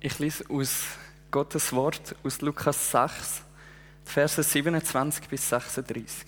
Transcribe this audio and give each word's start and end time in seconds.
Ich 0.00 0.20
lese 0.20 0.44
aus 0.48 0.86
Gottes 1.32 1.72
Wort 1.72 2.14
aus 2.22 2.40
Lukas 2.40 2.92
6, 2.92 3.42
Verse 4.04 4.40
27 4.40 5.28
bis 5.28 5.48
36. 5.48 6.24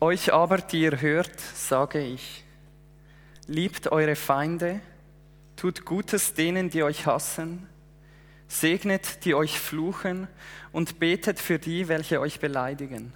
Euch 0.00 0.32
aber, 0.32 0.58
die 0.58 0.80
ihr 0.80 1.00
hört, 1.00 1.38
sage 1.38 2.00
ich, 2.00 2.44
liebt 3.46 3.92
eure 3.92 4.16
Feinde, 4.16 4.80
tut 5.54 5.84
Gutes 5.84 6.34
denen, 6.34 6.70
die 6.70 6.82
euch 6.82 7.06
hassen, 7.06 7.68
segnet, 8.48 9.24
die 9.24 9.36
euch 9.36 9.60
fluchen 9.60 10.26
und 10.72 10.98
betet 10.98 11.38
für 11.38 11.60
die, 11.60 11.86
welche 11.86 12.20
euch 12.20 12.40
beleidigen. 12.40 13.12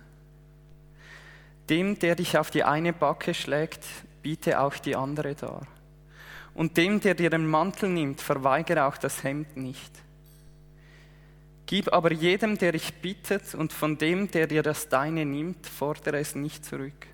Dem, 1.69 1.99
der 1.99 2.15
dich 2.15 2.39
auf 2.39 2.53
die 2.53 2.63
eine 2.63 2.93
Backe 2.93 3.35
schlägt, 3.35 3.85
biete 4.23 4.61
auch 4.61 4.77
die 4.77 4.95
andere 4.95 5.35
dar. 5.35 5.67
Und 6.55 6.77
dem, 6.77 7.01
der 7.01 7.15
dir 7.15 7.31
den 7.31 7.47
Mantel 7.47 7.89
nimmt, 7.89 8.21
verweigere 8.21 8.85
auch 8.85 8.97
das 8.97 9.23
Hemd 9.23 9.57
nicht. 9.57 9.93
Gib 11.67 11.93
aber 11.93 12.13
jedem, 12.13 12.59
der 12.59 12.73
dich 12.73 12.95
bittet, 12.95 13.55
und 13.55 13.73
von 13.73 13.97
dem, 13.97 14.31
der 14.31 14.49
dir 14.49 14.63
das 14.63 14.89
Deine 14.89 15.25
nimmt, 15.25 15.67
fordere 15.67 16.19
es 16.19 16.35
nicht 16.35 16.65
zurück. 16.65 17.07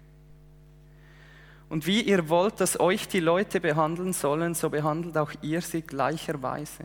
Und 1.68 1.86
wie 1.86 2.00
ihr 2.00 2.28
wollt, 2.28 2.60
dass 2.60 2.80
euch 2.80 3.08
die 3.08 3.20
Leute 3.20 3.60
behandeln 3.60 4.12
sollen, 4.12 4.54
so 4.54 4.70
behandelt 4.70 5.18
auch 5.18 5.32
ihr 5.42 5.60
sie 5.60 5.82
gleicherweise. 5.82 6.84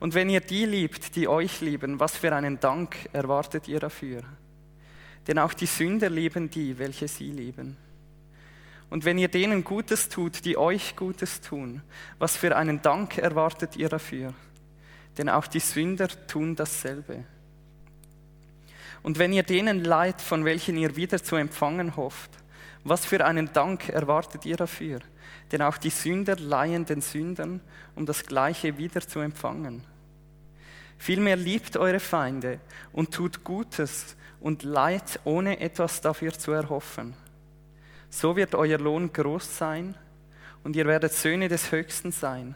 Und 0.00 0.14
wenn 0.14 0.30
ihr 0.30 0.40
die 0.40 0.64
liebt, 0.64 1.16
die 1.16 1.26
euch 1.26 1.60
lieben, 1.60 1.98
was 1.98 2.16
für 2.16 2.34
einen 2.34 2.60
Dank 2.60 2.96
erwartet 3.12 3.66
ihr 3.66 3.80
dafür? 3.80 4.22
Denn 5.26 5.38
auch 5.38 5.52
die 5.52 5.66
Sünder 5.66 6.08
lieben 6.08 6.48
die, 6.48 6.78
welche 6.78 7.08
sie 7.08 7.30
lieben. 7.30 7.76
Und 8.90 9.04
wenn 9.04 9.18
ihr 9.18 9.28
denen 9.28 9.64
Gutes 9.64 10.08
tut, 10.08 10.44
die 10.44 10.56
euch 10.56 10.96
Gutes 10.96 11.40
tun, 11.40 11.82
was 12.18 12.36
für 12.36 12.56
einen 12.56 12.80
Dank 12.80 13.18
erwartet 13.18 13.76
ihr 13.76 13.88
dafür? 13.88 14.32
Denn 15.18 15.28
auch 15.28 15.46
die 15.46 15.60
Sünder 15.60 16.08
tun 16.26 16.56
dasselbe. 16.56 17.24
Und 19.02 19.18
wenn 19.18 19.32
ihr 19.32 19.42
denen 19.42 19.84
leid, 19.84 20.22
von 20.22 20.44
welchen 20.44 20.76
ihr 20.76 20.96
wieder 20.96 21.22
zu 21.22 21.36
empfangen 21.36 21.96
hofft, 21.96 22.30
was 22.84 23.04
für 23.04 23.24
einen 23.24 23.52
Dank 23.52 23.90
erwartet 23.90 24.46
ihr 24.46 24.56
dafür? 24.56 25.00
Denn 25.52 25.60
auch 25.62 25.76
die 25.76 25.90
Sünder 25.90 26.36
leihen 26.36 26.86
den 26.86 27.00
Sündern, 27.00 27.60
um 27.94 28.06
das 28.06 28.24
Gleiche 28.24 28.78
wieder 28.78 29.00
zu 29.00 29.20
empfangen. 29.20 29.84
Vielmehr 30.96 31.36
liebt 31.36 31.76
eure 31.76 32.00
Feinde 32.00 32.58
und 32.92 33.12
tut 33.12 33.44
Gutes 33.44 34.16
und 34.40 34.62
leid, 34.62 35.20
ohne 35.24 35.60
etwas 35.60 36.00
dafür 36.00 36.32
zu 36.32 36.52
erhoffen 36.52 37.14
so 38.10 38.36
wird 38.36 38.54
euer 38.54 38.78
Lohn 38.78 39.12
groß 39.12 39.58
sein 39.58 39.94
und 40.64 40.76
ihr 40.76 40.86
werdet 40.86 41.12
Söhne 41.12 41.48
des 41.48 41.72
Höchsten 41.72 42.12
sein. 42.12 42.54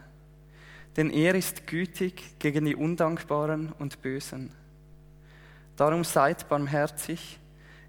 Denn 0.97 1.11
er 1.11 1.35
ist 1.35 1.67
gütig 1.67 2.39
gegen 2.39 2.65
die 2.67 2.77
Undankbaren 2.77 3.73
und 3.79 4.03
Bösen. 4.03 4.53
Darum 5.77 6.05
seid 6.05 6.49
barmherzig, 6.49 7.39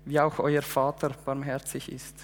wie 0.05 0.20
auch 0.20 0.39
euer 0.39 0.61
Vater 0.61 1.09
barmherzig 1.25 1.92
ist. 1.92 2.16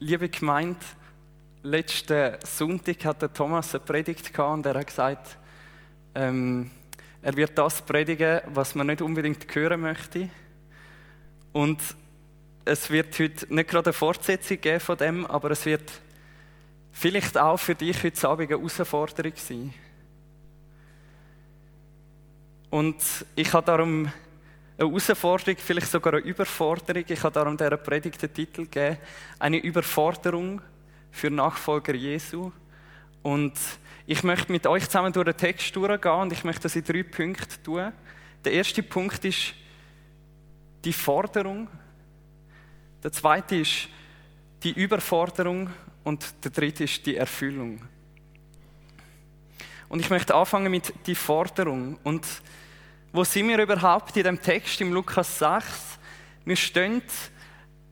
Liebe 0.00 0.28
Gemeinde, 0.30 0.80
letzten 1.62 2.36
Sonntag 2.44 3.04
hatte 3.04 3.30
Thomas 3.30 3.74
eine 3.74 3.84
Predigt 3.84 4.32
gehabt 4.32 4.54
und 4.54 4.66
er 4.66 4.74
hat 4.74 4.86
gesagt, 4.86 5.36
ähm, 6.14 6.70
er 7.22 7.36
wird 7.36 7.56
das 7.58 7.82
predigen, 7.82 8.40
was 8.46 8.74
man 8.74 8.86
nicht 8.86 9.02
unbedingt 9.02 9.54
hören 9.54 9.80
möchte. 9.80 10.30
Und 11.52 11.80
es 12.64 12.90
wird 12.90 13.18
heute 13.18 13.52
nicht 13.52 13.68
gerade 13.68 13.90
eine 13.90 13.92
Fortsetzung 13.92 14.60
geben 14.60 14.80
von 14.80 14.96
dem, 14.96 15.26
aber 15.26 15.50
es 15.50 15.66
wird 15.66 15.90
vielleicht 16.92 17.36
auch 17.36 17.58
für 17.58 17.74
dich 17.74 18.02
heute 18.02 18.28
Abend 18.28 18.50
eine 18.50 18.58
Herausforderung 18.58 19.32
sein. 19.36 19.74
Und 22.70 22.96
ich 23.34 23.52
habe 23.52 23.66
darum 23.66 24.10
eine 24.78 24.88
Herausforderung, 24.88 25.56
vielleicht 25.58 25.90
sogar 25.90 26.14
eine 26.14 26.22
Überforderung. 26.22 27.04
Ich 27.06 27.22
habe 27.22 27.34
darum 27.34 27.56
dieser 27.56 27.76
Predigt 27.76 28.22
den 28.22 28.32
Titel 28.32 28.62
gegeben, 28.62 28.96
eine 29.38 29.58
Überforderung 29.58 30.62
für 31.10 31.30
Nachfolger 31.30 31.94
Jesu. 31.94 32.52
Und 33.22 33.54
ich 34.06 34.22
möchte 34.22 34.50
mit 34.50 34.66
euch 34.66 34.86
zusammen 34.86 35.12
durch 35.12 35.26
den 35.26 35.36
Text 35.36 35.76
durchgehen 35.76 36.12
und 36.12 36.32
ich 36.32 36.44
möchte 36.44 36.62
das 36.62 36.76
in 36.76 36.84
drei 36.84 37.02
Punkte 37.02 37.62
tun. 37.62 37.92
Der 38.44 38.52
erste 38.52 38.82
Punkt 38.82 39.24
ist 39.24 39.54
die 40.84 40.92
Forderung. 40.92 41.68
Der 43.02 43.12
zweite 43.12 43.56
ist 43.56 43.88
die 44.62 44.72
Überforderung 44.72 45.70
und 46.04 46.44
der 46.44 46.50
dritte 46.50 46.84
ist 46.84 47.04
die 47.06 47.16
Erfüllung. 47.16 47.82
Und 49.88 50.00
ich 50.00 50.10
möchte 50.10 50.34
anfangen 50.34 50.70
mit 50.70 50.92
die 51.06 51.14
Forderung. 51.14 51.98
Und 52.04 52.26
wo 53.12 53.24
sind 53.24 53.48
wir 53.48 53.58
überhaupt 53.58 54.16
in 54.16 54.24
dem 54.24 54.40
Text 54.40 54.80
im 54.80 54.92
Lukas 54.92 55.38
6? 55.38 55.98
Wir 56.44 56.56
stehen 56.56 57.02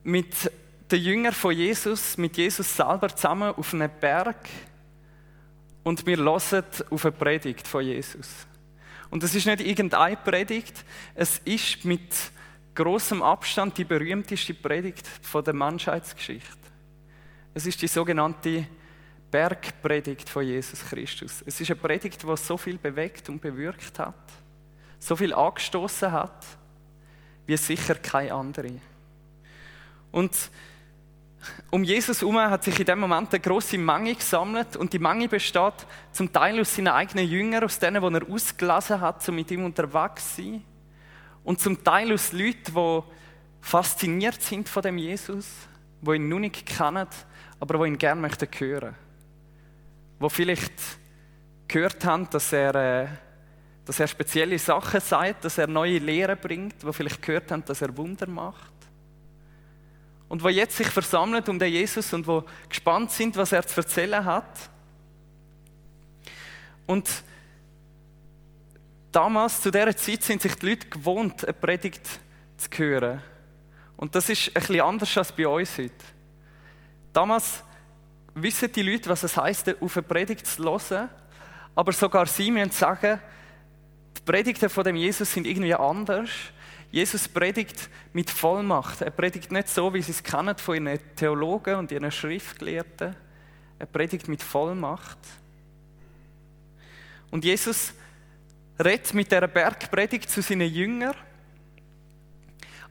mit 0.03 0.51
den 0.89 1.01
Jüngern 1.01 1.33
von 1.33 1.53
Jesus, 1.53 2.17
mit 2.17 2.37
Jesus 2.37 2.75
selber 2.75 3.09
zusammen 3.09 3.53
auf 3.53 3.73
einem 3.73 3.91
Berg 3.99 4.37
und 5.89 6.05
wir 6.05 6.17
hören 6.17 6.63
auf 6.91 7.05
eine 7.05 7.11
Predigt 7.11 7.67
von 7.67 7.83
Jesus. 7.83 8.45
Und 9.09 9.23
es 9.23 9.33
ist 9.33 9.47
nicht 9.47 9.61
irgendeine 9.61 10.17
Predigt, 10.17 10.85
es 11.15 11.39
ist 11.39 11.83
mit 11.83 12.13
großem 12.75 13.23
Abstand 13.23 13.75
die 13.75 13.85
berühmteste 13.85 14.53
Predigt 14.53 15.07
von 15.07 15.43
der 15.43 15.55
Menschheitsgeschichte. 15.55 16.59
Es 17.55 17.65
ist 17.65 17.81
die 17.81 17.87
sogenannte 17.87 18.67
Bergpredigt 19.31 20.29
von 20.29 20.45
Jesus 20.45 20.85
Christus. 20.87 21.43
Es 21.47 21.59
ist 21.59 21.71
eine 21.71 21.79
Predigt, 21.79 22.21
die 22.21 22.37
so 22.37 22.55
viel 22.55 22.77
bewegt 22.77 23.27
und 23.27 23.41
bewirkt 23.41 23.97
hat, 23.97 24.31
so 24.99 25.15
viel 25.15 25.33
angestoßen 25.33 26.11
hat, 26.11 26.45
wie 27.47 27.57
sicher 27.57 27.95
keine 27.95 28.35
andere. 28.35 28.79
Und 30.11 30.51
um 31.71 31.83
Jesus 31.83 32.21
herum 32.21 32.39
hat 32.39 32.63
sich 32.63 32.79
in 32.79 32.85
dem 32.85 32.99
Moment 32.99 33.31
eine 33.33 33.39
große 33.39 33.77
Menge 33.77 34.15
gesammelt 34.15 34.75
und 34.75 34.91
die 34.91 34.99
Menge 34.99 35.27
besteht 35.27 35.85
zum 36.11 36.31
Teil 36.31 36.59
aus 36.59 36.75
seinen 36.75 36.89
eigenen 36.89 37.27
Jüngern, 37.27 37.63
aus 37.63 37.79
denen, 37.79 38.01
die 38.01 38.19
er 38.19 38.29
ausgelassen 38.29 38.99
hat, 38.99 39.27
um 39.29 39.35
mit 39.35 39.51
ihm 39.51 39.63
unterwegs 39.63 40.35
zu 40.35 40.41
sein, 40.41 40.63
und 41.43 41.59
zum 41.59 41.83
Teil 41.83 42.11
aus 42.13 42.31
Leuten, 42.31 42.73
die 42.73 43.01
fasziniert 43.61 44.41
sind 44.41 44.67
von 44.67 44.83
dem 44.83 44.97
Jesus, 44.97 45.47
die 46.01 46.15
ihn 46.15 46.29
noch 46.29 46.39
nicht 46.39 46.65
kennen, 46.65 47.07
aber 47.59 47.79
die 47.79 47.91
ihn 47.91 47.97
gerne 47.97 48.21
möchten 48.21 48.47
hören, 48.57 48.95
die 50.21 50.29
vielleicht 50.29 50.73
gehört 51.67 52.03
haben, 52.05 52.29
dass 52.29 52.51
er, 52.51 52.75
äh, 52.75 53.07
dass 53.85 53.99
er 53.99 54.07
spezielle 54.07 54.59
Sachen 54.59 54.99
sagt, 54.99 55.45
dass 55.45 55.57
er 55.57 55.67
neue 55.67 55.99
Lehren 55.99 56.37
bringt, 56.39 56.83
die 56.83 56.93
vielleicht 56.93 57.21
gehört 57.21 57.51
haben, 57.51 57.63
dass 57.65 57.81
er 57.81 57.95
Wunder 57.95 58.27
macht 58.27 58.78
und 60.29 60.43
wo 60.43 60.47
jetzt 60.47 60.77
sich 60.77 60.87
versammeln 60.87 61.43
um 61.47 61.57
den 61.57 61.73
Jesus 61.73 62.13
und 62.13 62.25
wo 62.27 62.45
gespannt 62.69 63.11
sind, 63.11 63.35
was 63.35 63.51
er 63.51 63.65
zu 63.65 63.81
erzählen 63.81 64.23
hat. 64.23 64.69
Und 66.85 67.09
damals, 69.11 69.61
zu 69.61 69.71
dieser 69.71 69.95
Zeit, 69.97 70.23
sind 70.23 70.41
sich 70.41 70.55
die 70.55 70.69
Leute 70.69 70.87
gewohnt, 70.87 71.43
eine 71.43 71.53
Predigt 71.53 72.07
zu 72.57 72.69
hören. 72.77 73.21
Und 73.97 74.13
das 74.15 74.29
ist 74.29 74.47
ein 74.49 74.53
bisschen 74.53 74.81
anders 74.81 75.17
als 75.17 75.31
bei 75.31 75.47
uns 75.47 75.77
heute. 75.77 75.93
Damals 77.11 77.63
wissen 78.35 78.71
die 78.71 78.83
Leute, 78.83 79.09
was 79.09 79.23
es 79.23 79.35
heisst, 79.35 79.81
auf 79.81 79.97
eine 79.97 80.03
Predigt 80.03 80.45
zu 80.45 80.63
hören, 80.63 81.09
aber 81.75 81.91
sogar 81.91 82.27
sie 82.27 82.51
müssen 82.51 82.71
sagen, 82.71 83.19
die 84.17 84.21
Predigten 84.21 84.69
von 84.69 84.83
dem 84.83 84.95
Jesus 84.95 85.31
sind 85.31 85.47
irgendwie 85.47 85.73
anders 85.73 86.29
Jesus 86.91 87.27
predigt 87.27 87.89
mit 88.13 88.29
Vollmacht. 88.29 89.01
Er 89.01 89.11
predigt 89.11 89.51
nicht 89.51 89.69
so, 89.69 89.93
wie 89.93 90.01
sie 90.01 90.11
es 90.11 90.23
kennen 90.23 90.57
von 90.57 90.87
ihren 90.87 90.99
Theologen 91.15 91.75
und 91.75 91.91
ihren 91.91 92.11
Schriftgelehrten. 92.11 93.15
Er 93.77 93.85
predigt 93.85 94.27
mit 94.27 94.41
Vollmacht. 94.41 95.19
Und 97.29 97.45
Jesus 97.45 97.93
redet 98.83 99.13
mit 99.13 99.31
der 99.31 99.47
Bergpredigt 99.47 100.29
zu 100.29 100.41
seinen 100.41 100.71
Jüngern. 100.71 101.15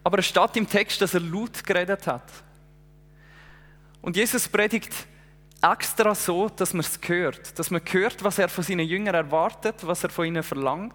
Aber 0.05 0.21
es 0.21 0.27
steht 0.27 0.56
im 0.56 0.69
Text, 0.69 1.00
dass 1.03 1.15
er 1.15 1.21
laut 1.21 1.65
geredet 1.65 2.06
hat. 2.06 2.31
Und 4.00 4.17
Jesus 4.17 4.49
predigt 4.49 4.95
extra 5.61 6.15
so, 6.15 6.49
dass 6.49 6.73
man 6.73 6.81
es 6.81 7.00
hört. 7.06 7.59
Dass 7.59 7.71
man 7.71 7.83
hört, 7.91 8.23
was 8.23 8.39
er 8.39 8.49
von 8.49 8.62
seinen 8.62 8.87
Jüngern 8.87 9.15
erwartet, 9.15 9.87
was 9.87 10.05
er 10.05 10.11
von 10.11 10.27
ihnen 10.27 10.45
verlangt. 10.45 10.95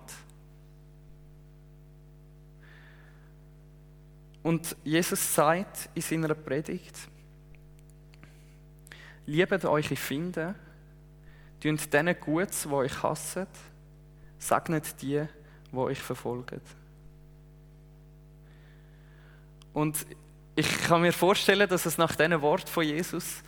Und 4.43 4.75
Jesus 4.83 5.33
sagt 5.33 5.89
in 5.95 6.01
seiner 6.01 6.33
Predigt, 6.33 6.97
liebet 9.25 9.65
eure 9.65 9.95
Finde, 9.95 10.55
tut 11.61 11.93
denen 11.93 12.19
gut, 12.19 12.49
die 12.63 12.69
euch 12.69 13.01
hassen, 13.01 13.47
segnet 14.37 15.01
die, 15.01 15.23
die 15.71 15.77
euch 15.77 15.99
verfolgen. 15.99 16.61
Und 19.73 20.05
ich 20.55 20.69
kann 20.83 21.01
mir 21.01 21.13
vorstellen, 21.13 21.67
dass 21.67 21.85
es 21.85 21.97
nach 21.97 22.15
diesen 22.15 22.41
Wort 22.41 22.69
von 22.69 22.83
Jesus 22.83 23.41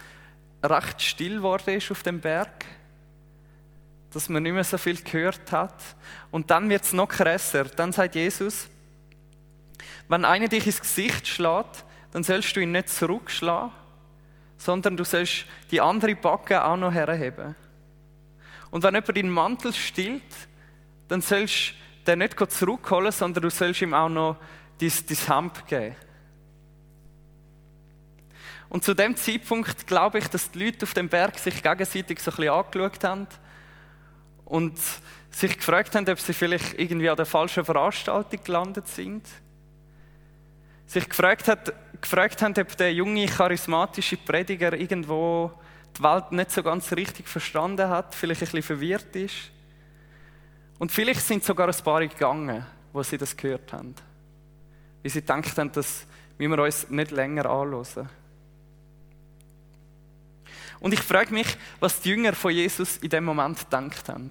recht 0.64 1.02
still 1.02 1.36
geworden 1.38 1.76
ist 1.76 1.92
auf 1.92 2.02
dem 2.02 2.20
Berg. 2.20 2.66
Dass 4.12 4.30
man 4.30 4.42
nicht 4.44 4.54
mehr 4.54 4.64
so 4.64 4.78
viel 4.78 5.00
gehört 5.02 5.52
hat. 5.52 5.84
Und 6.32 6.50
dann 6.50 6.70
wird 6.70 6.84
es 6.84 6.94
noch 6.94 7.10
krasser. 7.10 7.66
Dann 7.66 7.92
sagt 7.92 8.16
Jesus, 8.16 8.70
wenn 10.08 10.26
einer 10.26 10.48
dich 10.48 10.66
ins 10.66 10.82
Gesicht 10.82 11.28
schlägt, 11.28 11.86
dann 12.12 12.24
sollst 12.24 12.56
du 12.56 12.62
ihn 12.62 12.72
nicht 12.72 12.90
zurückschlagen, 12.90 13.72
sondern 14.58 14.98
du 14.98 15.04
sollst 15.04 15.46
die 15.72 15.82
andere 15.82 16.16
Backe 16.16 16.64
auch 16.64 16.78
noch 16.78 16.94
herheben. 16.94 17.56
Und 18.72 18.84
wenn 18.84 18.94
jemand 18.94 19.18
deinen 19.18 19.30
Mantel 19.30 19.74
stillt, 19.74 20.22
dann 21.08 21.22
sollst 21.22 21.72
du 21.72 22.12
den 22.12 22.20
nicht 22.20 22.52
zurückholen, 22.52 23.12
sondern 23.12 23.44
du 23.44 23.50
sollst 23.50 23.82
ihm 23.82 23.94
auch 23.94 24.10
noch 24.10 24.38
dein, 24.80 24.92
dein 25.08 25.18
Hemd 25.18 25.68
geben. 25.68 25.96
Und 28.70 28.84
zu 28.84 28.94
dem 28.94 29.16
Zeitpunkt 29.16 29.88
glaube 29.88 30.18
ich, 30.20 30.28
dass 30.28 30.52
die 30.52 30.66
Leute 30.66 30.84
auf 30.84 30.94
dem 30.94 31.08
Berg 31.08 31.38
sich 31.40 31.62
gegenseitig 31.62 32.20
so 32.20 32.32
ein 32.32 32.36
bisschen 32.36 32.54
angeschaut 32.54 33.04
haben 33.04 33.28
und 34.44 34.78
sich 35.30 35.58
gefragt 35.58 35.96
haben, 35.96 36.10
ob 36.10 36.20
sie 36.20 36.34
vielleicht 36.34 36.80
irgendwie 36.80 37.10
an 37.10 37.16
der 37.16 37.26
falschen 37.26 37.66
Veranstaltung 37.66 38.44
gelandet 38.44 38.88
sind. 38.88 39.28
Sich 40.88 41.10
gefragt, 41.10 41.48
hat, 41.48 41.74
gefragt 42.00 42.42
haben, 42.42 42.54
ob 42.60 42.78
der 42.78 42.94
junge, 42.94 43.26
charismatische 43.26 44.18
Prediger 44.18 44.74
irgendwo 44.74 45.52
die 45.98 46.04
Welt 46.04 46.32
nicht 46.32 46.52
so 46.52 46.62
ganz 46.62 46.92
richtig 46.92 47.28
verstanden 47.28 47.90
hat, 47.90 48.14
vielleicht 48.14 48.42
ein 48.42 48.46
bisschen 48.46 48.64
verwirrt 48.64 49.16
ist. 49.16 49.52
Und 50.78 50.92
vielleicht 50.92 51.22
sind 51.22 51.44
sogar 51.44 51.68
ein 51.68 51.84
paar 51.84 52.06
gegangen, 52.06 52.66
wo 52.92 53.02
sie 53.02 53.18
das 53.18 53.36
gehört 53.36 53.72
haben. 53.72 53.96
Wie 55.02 55.10
sie 55.10 55.22
gedacht 55.22 55.58
haben, 55.58 55.72
dass 55.72 56.06
wir 56.38 56.60
uns 56.60 56.90
nicht 56.90 57.12
länger 57.12 57.46
anhören. 57.46 58.10
Und 60.80 60.94
ich 60.94 61.00
frage 61.00 61.34
mich, 61.34 61.58
was 61.80 62.02
die 62.02 62.10
Jünger 62.10 62.34
von 62.34 62.52
Jesus 62.52 62.98
in 62.98 63.10
dem 63.10 63.24
Moment 63.24 63.60
gedacht 63.60 64.10
haben. 64.10 64.30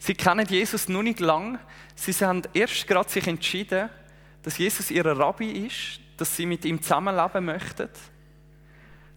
Sie 0.00 0.14
kennen 0.14 0.46
Jesus 0.46 0.88
noch 0.88 1.02
nicht 1.02 1.20
lang. 1.20 1.58
Sie 1.96 2.12
haben 2.24 2.42
erst 2.54 2.86
gerade 2.86 3.10
sich 3.10 3.26
entschieden, 3.26 3.90
dass 4.42 4.58
Jesus 4.58 4.90
ihr 4.90 5.04
Rabbi 5.04 5.66
ist, 5.66 6.00
dass 6.16 6.36
sie 6.36 6.46
mit 6.46 6.64
ihm 6.64 6.80
zusammenleben 6.80 7.44
möchten. 7.44 7.88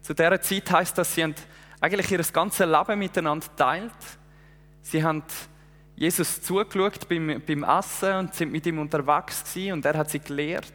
Zu 0.02 0.14
dieser 0.14 0.42
Zeit 0.42 0.72
heißt 0.72 0.98
das, 0.98 1.14
sie 1.14 1.24
haben 1.24 1.36
eigentlich 1.80 2.12
ihr 2.12 2.24
ganzes 2.24 2.66
Leben 2.66 3.00
miteinander 3.00 3.48
teilt. 3.56 3.92
Sie 4.82 5.04
haben 5.04 5.24
Jesus 5.96 6.42
zugeschaut 6.42 7.08
beim, 7.08 7.42
beim 7.46 7.64
Essen 7.64 8.14
und 8.16 8.34
sind 8.34 8.52
mit 8.52 8.66
ihm 8.66 8.80
unterwegs 8.80 9.44
gewesen 9.44 9.74
und 9.74 9.86
er 9.86 9.98
hat 9.98 10.10
sie 10.10 10.20
gelehrt. 10.20 10.74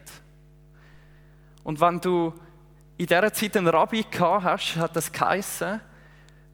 Und 1.65 1.81
wenn 1.81 2.01
du 2.01 2.33
in 2.97 3.07
dieser 3.07 3.33
Zeit 3.33 3.57
einen 3.57 3.69
Rabbi 3.69 4.05
gehabt 4.11 4.45
hast, 4.45 4.77
hat 4.77 4.95
das 4.97 5.11
geheißen, 5.11 5.81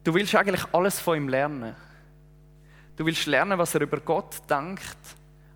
du 0.03 0.13
willst 0.13 0.35
eigentlich 0.35 0.65
alles 0.73 0.99
von 0.99 1.17
ihm 1.17 1.29
lernen. 1.29 1.75
Du 2.95 3.05
willst 3.05 3.25
lernen, 3.25 3.57
was 3.57 3.75
er 3.75 3.81
über 3.81 3.99
Gott 3.99 4.41
denkt, 4.49 4.97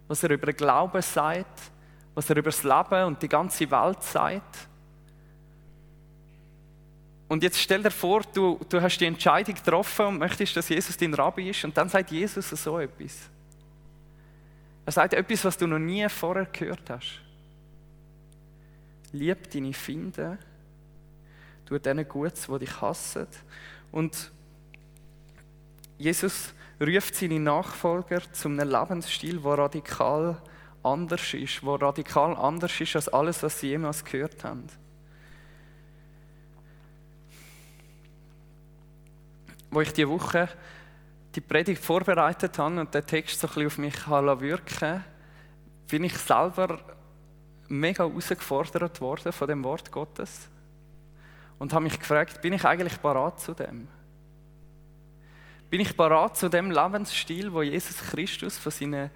was 0.08 0.24
er 0.24 0.32
über 0.32 0.54
Glauben 0.54 1.02
sagt, 1.02 1.72
was 2.18 2.28
er 2.32 2.38
über 2.38 2.50
das 2.50 2.64
Leben 2.64 3.04
und 3.06 3.22
die 3.22 3.30
ganze 3.30 3.70
Welt 3.70 4.02
sagt. 4.02 4.68
Und 7.28 7.44
jetzt 7.44 7.60
stell 7.60 7.84
dir 7.84 7.92
vor, 7.92 8.24
du, 8.34 8.60
du 8.68 8.82
hast 8.82 8.98
die 8.98 9.06
Entscheidung 9.06 9.54
getroffen 9.54 10.08
und 10.08 10.18
möchtest, 10.18 10.58
dass 10.58 10.68
Jesus 10.68 10.98
dein 10.98 11.14
Rabbi 11.14 11.52
ist. 11.52 11.64
Und 11.64 11.78
dann 11.78 11.90
sagt 11.90 12.10
Jesus 12.10 12.50
so 12.50 12.80
etwas. 12.80 13.30
Er 14.84 14.92
sagt 14.92 15.14
etwas, 15.14 15.46
was 15.46 15.58
du 15.58 15.68
noch 15.68 15.78
nie 15.78 16.10
vorher 16.10 16.48
gehört 16.48 16.90
hast. 16.90 17.22
Lieb 19.12 19.52
deine 19.52 19.74
Finde 19.74 20.40
tu 21.68 21.78
denen 21.78 22.08
Gutes, 22.08 22.48
die 22.48 22.58
dich 22.58 22.82
hassen. 22.82 23.28
Und 23.92 24.32
Jesus 26.00 26.52
ruft 26.82 27.14
seine 27.14 27.40
Nachfolger 27.40 28.24
zu 28.34 28.48
einem 28.48 28.68
Lebensstil, 28.68 29.40
der 29.40 29.58
radikal 29.60 30.42
anders 30.92 31.34
ist, 31.34 31.62
der 31.62 31.82
radikal 31.82 32.36
anders 32.36 32.80
ist 32.80 32.96
als 32.96 33.10
alles, 33.10 33.44
was 33.44 33.60
sie 33.60 33.70
jemals 33.70 34.04
gehört 34.04 34.44
haben. 34.44 34.68
Wo 39.70 39.82
ich 39.82 39.94
diese 39.94 40.10
Woche 40.10 40.50
die 41.36 41.42
Predigt 41.42 41.84
vorbereitet 41.84 42.58
habe 42.58 42.80
und 42.80 42.94
der 42.94 43.06
Text 43.06 43.40
so 43.40 43.48
ein 43.48 43.54
bisschen 43.54 43.68
auf 43.68 43.78
mich 43.78 44.08
wirken 44.42 45.04
bin 45.88 46.04
ich 46.04 46.18
selber 46.18 46.80
mega 47.68 48.06
herausgefordert 48.06 49.00
worden 49.02 49.32
von 49.32 49.48
dem 49.48 49.64
Wort 49.64 49.92
Gottes 49.92 50.50
und 51.60 51.74
habe 51.74 51.84
mich 51.84 52.00
gefragt, 52.00 52.42
bin 52.42 52.54
ich 52.54 52.66
eigentlich 52.66 53.02
parat 53.02 53.40
zu 53.40 53.54
dem? 53.54 53.88
Bin 55.70 55.82
ich 55.82 55.96
parat 55.98 56.38
zu 56.38 56.50
dem 56.50 56.72
Lebensstil, 56.72 57.52
wo 57.52 57.62
Jesus 57.62 57.98
Christus 58.10 58.58
von 58.58 58.72
seinen 58.72 59.12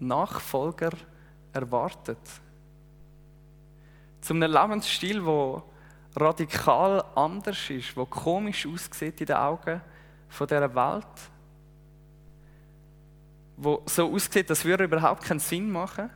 Nachfolgern 0.00 0.98
erwartet? 1.52 2.18
Zu 4.20 4.34
einem 4.34 4.52
Lebensstil, 4.52 5.24
wo 5.24 5.62
radikal 6.16 7.04
anders 7.14 7.70
ist, 7.70 7.96
wo 7.96 8.06
komisch 8.06 8.66
aussieht 8.66 9.20
in 9.20 9.26
den 9.26 9.36
Augen 9.36 9.80
von 10.28 10.46
dieser 10.46 10.74
Welt, 10.74 11.06
wo 13.56 13.82
so 13.86 14.12
aussieht, 14.12 14.48
dass 14.50 14.64
wir 14.64 14.78
überhaupt 14.78 15.24
keinen 15.24 15.40
Sinn 15.40 15.70
machen. 15.70 16.10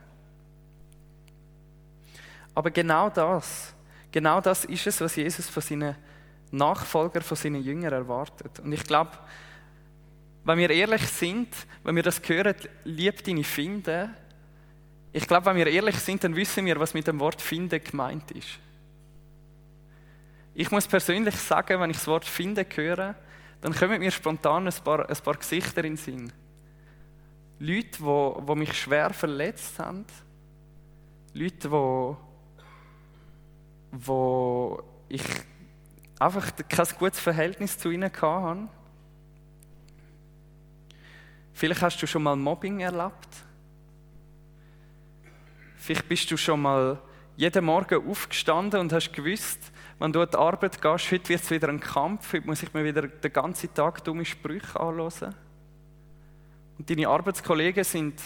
Aber 2.53 2.71
genau 2.71 3.09
das 3.09 3.73
Genau 4.11 4.41
das 4.41 4.65
ist 4.65 4.87
es, 4.87 5.01
was 5.01 5.15
Jesus 5.15 5.49
von 5.49 5.61
seinen 5.61 5.95
Nachfolgern, 6.51 7.21
von 7.21 7.37
seinen 7.37 7.61
Jüngern 7.61 7.93
erwartet. 7.93 8.59
Und 8.59 8.71
ich 8.71 8.83
glaube, 8.83 9.11
wenn 10.43 10.57
wir 10.57 10.69
ehrlich 10.69 11.07
sind, 11.07 11.49
wenn 11.83 11.95
wir 11.95 12.03
das 12.03 12.21
hören, 12.25 12.55
lieb 12.85 13.23
deine 13.23 13.43
Finde, 13.43 14.09
ich 15.13 15.27
glaube, 15.27 15.45
wenn 15.47 15.57
wir 15.57 15.67
ehrlich 15.67 15.97
sind, 15.97 16.23
dann 16.23 16.35
wissen 16.35 16.65
wir, 16.65 16.79
was 16.79 16.93
mit 16.93 17.07
dem 17.07 17.19
Wort 17.19 17.41
Finde 17.41 17.79
gemeint 17.79 18.31
ist. 18.31 18.59
Ich 20.53 20.71
muss 20.71 20.87
persönlich 20.87 21.35
sagen, 21.35 21.79
wenn 21.79 21.89
ich 21.89 21.97
das 21.97 22.07
Wort 22.07 22.25
Finde 22.25 22.65
höre, 22.75 23.15
dann 23.61 23.73
kommen 23.73 23.99
mir 23.99 24.11
spontan 24.11 24.67
ein 24.67 24.73
paar, 24.83 25.09
ein 25.09 25.17
paar 25.17 25.35
Gesichter 25.35 25.83
in 25.83 25.95
den 25.95 25.97
Sinn. 25.97 26.33
Leute, 27.59 27.99
die, 27.99 28.45
die 28.45 28.55
mich 28.55 28.73
schwer 28.73 29.11
verletzt 29.11 29.79
haben. 29.79 30.05
Leute, 31.33 31.69
die 31.69 32.15
wo 33.91 34.83
ich 35.09 35.23
einfach 36.19 36.51
kein 36.67 36.87
gutes 36.99 37.19
Verhältnis 37.19 37.77
zu 37.77 37.89
ihnen 37.89 38.11
hatte. 38.11 38.67
Vielleicht 41.53 41.81
hast 41.81 42.01
du 42.01 42.07
schon 42.07 42.23
mal 42.23 42.35
Mobbing 42.35 42.81
erlebt. 42.81 43.29
Vielleicht 45.87 46.09
bist 46.09 46.29
du 46.29 46.35
schon 46.35 46.63
mal 46.63 46.99
jeden 47.37 47.63
Morgen 47.63 48.09
aufgestanden 48.09 48.81
und 48.81 48.91
hast 48.91 49.13
gewusst, 49.13 49.71
wenn 49.99 50.11
du 50.11 50.21
an 50.21 50.27
die 50.29 50.35
Arbeit 50.35 50.81
gehst, 50.81 51.11
heute 51.13 51.29
wird 51.29 51.41
es 51.41 51.49
wieder 51.49 51.69
ein 51.69 51.79
Kampf, 51.79 52.33
heute 52.33 52.45
muss 52.45 52.61
ich 52.61 52.73
mir 52.73 52.83
wieder 52.83 53.03
den 53.03 53.31
ganzen 53.31 53.73
Tag 53.73 54.03
dumme 54.03 54.25
Sprüche 54.25 54.77
anhören. 54.77 55.33
Und 56.77 56.89
deine 56.89 57.07
Arbeitskollegen 57.07 57.85
sind 57.85 58.21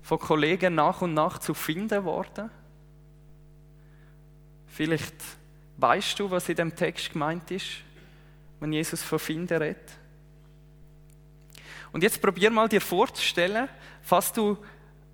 von 0.00 0.18
Kollegen 0.18 0.74
nach 0.74 1.02
und 1.02 1.12
nach 1.12 1.36
zu 1.36 1.52
finden 1.52 2.02
worden. 2.02 2.48
Vielleicht 4.68 5.16
weißt 5.76 6.18
du, 6.18 6.30
was 6.30 6.48
in 6.48 6.56
dem 6.56 6.74
Text 6.74 7.12
gemeint 7.12 7.50
ist, 7.50 7.82
wenn 8.60 8.72
Jesus 8.72 9.02
von 9.02 9.18
Finden 9.18 9.58
redet. 9.58 9.98
Und 11.92 12.02
jetzt 12.02 12.22
probier 12.22 12.50
mal 12.50 12.70
dir 12.70 12.80
vorzustellen, 12.80 13.68
falls 14.00 14.32
du, 14.32 14.56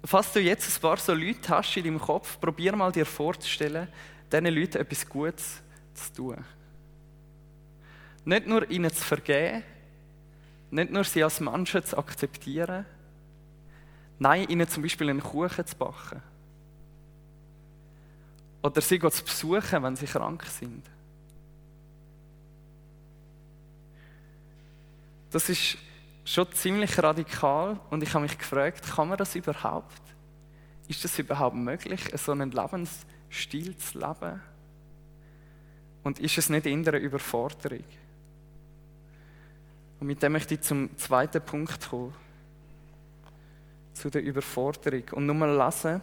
falls 0.05 0.33
du 0.33 0.41
jetzt 0.41 0.77
ein 0.77 0.81
paar 0.81 0.97
so 0.97 1.13
Leute 1.13 1.49
hast 1.49 1.77
in 1.77 1.85
deinem 1.85 2.01
Kopf, 2.01 2.41
probier 2.41 2.75
mal 2.75 2.93
dir 2.93 3.07
vorzustellen, 3.07 3.89
diesen 4.33 4.47
Leuten 4.47 4.79
etwas 4.79 5.09
Gutes 5.09 5.63
zu 5.95 6.13
tun. 6.15 6.45
Nicht 8.25 8.47
nur 8.47 8.71
ihnen 8.71 8.91
zu 8.91 9.03
vergeben, 9.03 9.63
nicht 10.71 10.91
nur 10.91 11.05
sie 11.05 11.23
als 11.23 11.41
Menschen 11.41 11.85
zu 11.85 11.99
akzeptieren, 11.99 12.87
nein, 14.19 14.49
ihnen 14.49 14.69
zum 14.69 14.83
Beispiel 14.83 15.11
einen 15.11 15.23
Kuchen 15.23 15.67
zu 15.67 15.77
backen 15.77 16.23
oder 18.63 18.81
sie 18.81 18.99
zu 18.99 19.25
besuchen, 19.25 19.83
wenn 19.83 19.97
sie 19.97 20.07
krank 20.07 20.45
sind. 20.45 20.85
Das 25.31 25.49
ist 25.49 25.79
schon 26.25 26.53
ziemlich 26.53 27.03
radikal 27.03 27.79
und 27.91 28.03
ich 28.03 28.13
habe 28.15 28.23
mich 28.23 28.39
gefragt, 28.39 28.83
kann 28.95 29.09
man 29.09 29.19
das 29.19 29.35
überhaupt? 29.35 30.03
Ist 30.89 31.05
das 31.05 31.19
überhaupt 31.19 31.57
möglich, 31.57 32.01
so 32.17 32.33
einen 32.33 32.51
Lebensstil 32.51 33.77
zu 33.77 33.99
leben? 33.99 34.41
Und 36.03 36.19
ist 36.19 36.39
es 36.39 36.49
nicht 36.49 36.67
in 36.67 36.83
der 36.83 37.01
Überforderung? 37.01 37.85
Und 40.01 40.07
mit 40.07 40.23
dem 40.23 40.33
möchte 40.33 40.55
ich 40.55 40.63
zum 40.63 40.97
zweiten 40.97 41.43
Punkt 41.43 41.91
kommen. 41.91 42.15
Zu 43.93 44.09
der 44.09 44.23
Überforderung. 44.23 45.05
Und 45.13 45.27
nur 45.27 45.35
mal 45.35 45.55
lesen, 45.55 46.01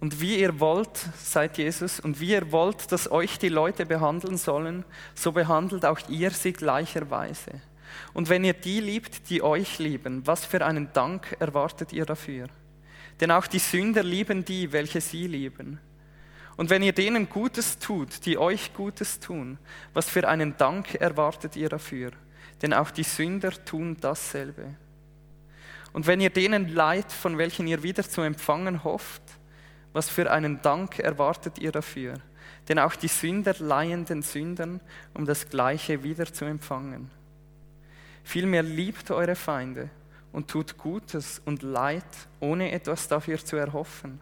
Und 0.00 0.20
wie 0.20 0.38
ihr 0.38 0.60
wollt, 0.60 0.96
sagt 1.16 1.58
Jesus, 1.58 1.98
und 1.98 2.20
wie 2.20 2.30
ihr 2.30 2.52
wollt, 2.52 2.92
dass 2.92 3.10
euch 3.10 3.38
die 3.38 3.48
Leute 3.48 3.84
behandeln 3.84 4.36
sollen, 4.36 4.84
so 5.14 5.32
behandelt 5.32 5.84
auch 5.84 5.98
ihr 6.08 6.30
sie 6.30 6.52
gleicherweise. 6.52 7.60
Und 8.14 8.28
wenn 8.28 8.44
ihr 8.44 8.52
die 8.52 8.80
liebt, 8.80 9.28
die 9.28 9.42
euch 9.42 9.78
lieben, 9.78 10.26
was 10.26 10.44
für 10.44 10.64
einen 10.64 10.92
Dank 10.92 11.36
erwartet 11.40 11.92
ihr 11.92 12.06
dafür? 12.06 12.46
Denn 13.20 13.32
auch 13.32 13.48
die 13.48 13.58
Sünder 13.58 14.04
lieben 14.04 14.44
die, 14.44 14.70
welche 14.70 15.00
sie 15.00 15.26
lieben. 15.26 15.80
Und 16.56 16.70
wenn 16.70 16.82
ihr 16.82 16.92
denen 16.92 17.28
Gutes 17.28 17.78
tut, 17.78 18.24
die 18.26 18.38
euch 18.38 18.74
Gutes 18.74 19.20
tun, 19.20 19.58
was 19.94 20.08
für 20.08 20.28
einen 20.28 20.56
Dank 20.56 20.94
erwartet 20.94 21.56
ihr 21.56 21.68
dafür? 21.68 22.12
Denn 22.62 22.72
auch 22.72 22.90
die 22.90 23.04
Sünder 23.04 23.52
tun 23.64 23.96
dasselbe. 24.00 24.74
Und 25.92 26.06
wenn 26.06 26.20
ihr 26.20 26.30
denen 26.30 26.68
Leid, 26.68 27.10
von 27.12 27.38
welchen 27.38 27.66
ihr 27.66 27.82
wieder 27.82 28.02
zu 28.02 28.20
empfangen 28.20 28.84
hofft, 28.84 29.22
was 29.92 30.08
für 30.08 30.30
einen 30.30 30.60
Dank 30.62 30.98
erwartet 30.98 31.58
ihr 31.58 31.72
dafür? 31.72 32.14
Denn 32.68 32.78
auch 32.78 32.94
die 32.94 33.08
Sünder 33.08 33.54
leihen 33.58 34.04
den 34.04 34.22
Sündern, 34.22 34.80
um 35.14 35.24
das 35.24 35.48
Gleiche 35.48 36.02
wieder 36.02 36.26
zu 36.26 36.44
empfangen. 36.44 37.10
Vielmehr 38.24 38.62
liebt 38.62 39.10
eure 39.10 39.34
Feinde 39.34 39.88
und 40.32 40.48
tut 40.48 40.76
Gutes 40.76 41.40
und 41.44 41.62
Leid, 41.62 42.04
ohne 42.40 42.72
etwas 42.72 43.08
dafür 43.08 43.38
zu 43.38 43.56
erhoffen. 43.56 44.20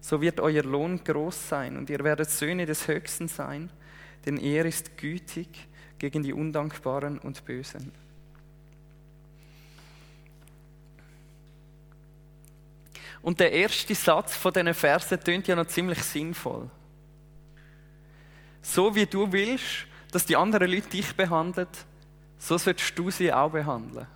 So 0.00 0.20
wird 0.20 0.40
euer 0.40 0.62
Lohn 0.62 1.02
groß 1.04 1.48
sein 1.48 1.76
und 1.76 1.90
ihr 1.90 2.02
werdet 2.04 2.30
Söhne 2.30 2.66
des 2.66 2.88
Höchsten 2.88 3.28
sein, 3.28 3.70
denn 4.24 4.38
er 4.38 4.64
ist 4.64 4.96
gütig 4.96 5.68
gegen 5.98 6.22
die 6.22 6.32
Undankbaren 6.32 7.18
und 7.18 7.44
Bösen. 7.44 7.92
Und 13.22 13.40
der 13.40 13.52
erste 13.52 13.94
Satz 13.94 14.36
von 14.36 14.52
diesen 14.52 14.74
Versen 14.74 15.20
tönt 15.20 15.48
ja 15.48 15.56
noch 15.56 15.66
ziemlich 15.66 16.02
sinnvoll. 16.02 16.70
So 18.62 18.94
wie 18.94 19.06
du 19.06 19.30
willst, 19.30 19.86
dass 20.12 20.24
die 20.24 20.36
anderen 20.36 20.70
Leute 20.70 20.88
dich 20.88 21.14
behandeln, 21.14 21.68
so 22.38 22.56
solltest 22.56 22.98
du 22.98 23.10
sie 23.10 23.32
auch 23.32 23.50
behandeln. 23.50 24.06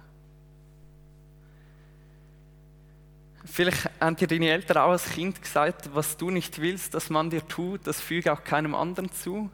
Vielleicht 3.44 3.90
haben 4.00 4.16
dir 4.16 4.28
deine 4.28 4.50
Eltern 4.50 4.78
auch 4.78 4.90
als 4.90 5.10
Kind 5.10 5.42
gesagt, 5.42 5.90
was 5.92 6.16
du 6.16 6.30
nicht 6.30 6.60
willst, 6.60 6.94
dass 6.94 7.10
man 7.10 7.28
dir 7.28 7.46
tut, 7.46 7.86
das 7.86 8.00
füge 8.00 8.32
auch 8.32 8.44
keinem 8.44 8.74
anderen 8.74 9.10
zu. 9.10 9.50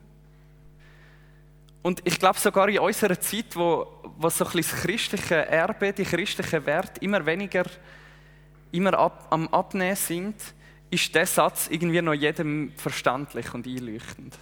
Und 1.83 2.03
ich 2.05 2.19
glaube 2.19 2.39
sogar 2.39 2.69
in 2.69 2.81
unserer 2.81 3.19
Zeit, 3.19 3.57
wo, 3.57 3.87
wo 4.19 4.29
so 4.29 4.45
ein 4.45 4.53
bisschen 4.53 4.77
das 4.77 4.83
christliche 4.83 5.47
Erbe, 5.47 5.93
die 5.93 6.05
christlichen 6.05 6.67
Werte 6.67 7.01
immer 7.01 7.25
weniger 7.25 7.65
immer 8.73 8.95
ab, 8.95 9.29
am 9.31 9.49
Abnehmen 9.49 9.97
sind, 9.97 10.37
ist 10.91 11.15
der 11.15 11.27
Satz 11.27 11.69
irgendwie 11.71 12.03
noch 12.03 12.15
jedem 12.15 12.73
verständlich 12.77 13.53
und 13.53 13.67
einleuchtend. 13.67 14.39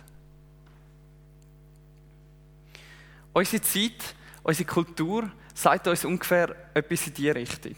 Unsere 3.32 3.62
Zeit, 3.62 4.14
unsere 4.42 4.68
Kultur 4.68 5.30
sagt 5.54 5.88
uns 5.88 6.04
ungefähr 6.04 6.54
etwas 6.74 7.06
in 7.06 7.14
diese 7.14 7.34
Richtung. 7.34 7.74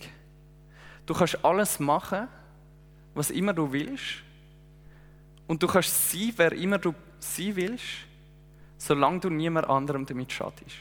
Du 1.07 1.15
kannst 1.15 1.45
alles 1.45 1.81
machen, 1.81 2.29
was 3.15 3.31
immer 3.31 3.53
du 3.53 3.73
willst, 3.73 4.23
und 5.49 5.63
du 5.63 5.67
kannst 5.67 6.13
sein, 6.13 6.33
wer 6.37 6.53
immer 6.53 6.79
du 6.79 6.95
sein 7.19 7.57
willst, 7.57 7.85
solange 8.77 9.19
du 9.19 9.31
niemand 9.31 9.69
anderem 9.69 10.07
damit 10.07 10.31
schadest. 10.31 10.77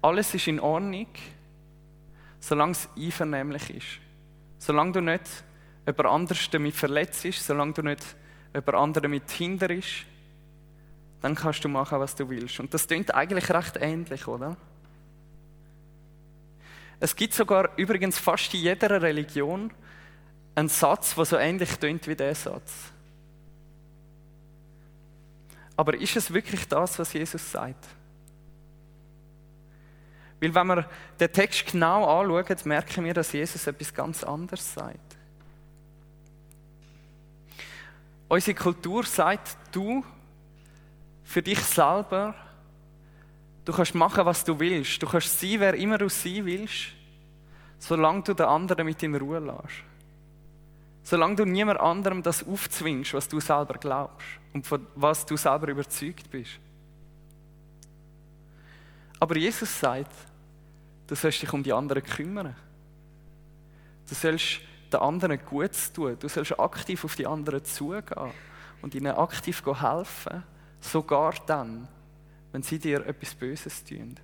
Alles 0.00 0.32
ist 0.34 0.46
in 0.46 0.60
Ordnung, 0.60 1.08
solange 2.42 2.72
es 2.72 2.88
einvernehmlich 2.96 3.70
ist. 3.70 4.00
Solange 4.58 4.92
du 4.92 5.00
nicht 5.00 5.22
jemand 5.86 6.06
anderes 6.06 6.50
damit 6.50 6.74
verletzt 6.74 7.24
ist, 7.24 7.46
solange 7.46 7.72
du 7.72 7.82
nicht 7.82 8.04
jemand 8.52 8.74
anderen 8.74 9.10
mit 9.10 9.30
hinderst, 9.30 10.04
dann 11.20 11.36
kannst 11.36 11.64
du 11.64 11.68
machen, 11.68 12.00
was 12.00 12.16
du 12.16 12.28
willst. 12.28 12.58
Und 12.58 12.74
das 12.74 12.88
klingt 12.88 13.14
eigentlich 13.14 13.48
recht 13.48 13.76
ähnlich, 13.80 14.26
oder? 14.26 14.56
Es 16.98 17.14
gibt 17.14 17.32
sogar 17.32 17.70
übrigens 17.76 18.18
fast 18.18 18.52
in 18.54 18.60
jeder 18.60 19.00
Religion 19.00 19.72
einen 20.56 20.68
Satz, 20.68 21.14
der 21.14 21.24
so 21.24 21.36
ähnlich 21.36 21.78
klingt 21.78 22.08
wie 22.08 22.16
der 22.16 22.34
Satz. 22.34 22.92
Aber 25.76 25.94
ist 25.94 26.16
es 26.16 26.32
wirklich 26.32 26.66
das, 26.66 26.98
was 26.98 27.12
Jesus 27.12 27.52
sagt? 27.52 27.88
Weil 30.42 30.54
wenn 30.56 30.66
wir 30.66 30.88
den 31.20 31.32
Text 31.32 31.70
genau 31.70 32.20
anschauen, 32.20 32.56
merken 32.64 33.04
wir, 33.04 33.14
dass 33.14 33.30
Jesus 33.30 33.64
etwas 33.68 33.94
ganz 33.94 34.24
anderes 34.24 34.74
sagt. 34.74 35.16
Unsere 38.26 38.56
Kultur 38.56 39.04
sagt, 39.04 39.56
du 39.70 40.04
für 41.22 41.42
dich 41.42 41.60
selber, 41.60 42.34
du 43.64 43.72
kannst 43.72 43.94
machen, 43.94 44.26
was 44.26 44.42
du 44.42 44.58
willst. 44.58 45.00
Du 45.00 45.06
kannst 45.06 45.38
sein, 45.38 45.60
wer 45.60 45.74
immer 45.74 45.98
du 45.98 46.08
sein 46.08 46.44
willst, 46.44 46.88
solange 47.78 48.22
du 48.22 48.34
den 48.34 48.46
anderen 48.46 48.84
mit 48.84 49.00
in 49.04 49.14
Ruhe 49.14 49.38
lässt. 49.38 49.84
Solange 51.04 51.36
du 51.36 51.44
niemand 51.44 51.78
anderem 51.78 52.20
das 52.20 52.44
aufzwingst, 52.44 53.14
was 53.14 53.28
du 53.28 53.38
selber 53.38 53.74
glaubst 53.74 54.26
und 54.52 54.66
von 54.66 54.88
was 54.96 55.24
du 55.24 55.36
selber 55.36 55.68
überzeugt 55.68 56.28
bist. 56.32 56.58
Aber 59.20 59.36
Jesus 59.36 59.78
sagt, 59.78 60.31
Du 61.12 61.16
sollst 61.16 61.42
dich 61.42 61.52
um 61.52 61.62
die 61.62 61.74
anderen 61.74 62.02
kümmern. 62.02 62.56
Du 64.08 64.14
sollst 64.14 64.60
den 64.90 64.98
anderen 64.98 65.38
Gutes 65.44 65.92
tun. 65.92 66.16
Du 66.18 66.26
sollst 66.26 66.58
aktiv 66.58 67.04
auf 67.04 67.16
die 67.16 67.26
anderen 67.26 67.62
zugehen 67.66 68.32
und 68.80 68.94
ihnen 68.94 69.14
aktiv 69.14 69.62
helfen, 69.62 70.42
sogar 70.80 71.34
dann, 71.44 71.86
wenn 72.50 72.62
sie 72.62 72.78
dir 72.78 73.06
etwas 73.06 73.34
Böses 73.34 73.84
tun. 73.84 74.18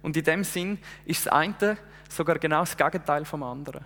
Und 0.00 0.16
in 0.16 0.24
dem 0.24 0.44
Sinn 0.44 0.78
ist 1.04 1.26
das 1.26 1.32
eine 1.34 1.76
sogar 2.08 2.38
genau 2.38 2.60
das 2.60 2.74
Gegenteil 2.74 3.26
vom 3.26 3.42
anderen. 3.42 3.84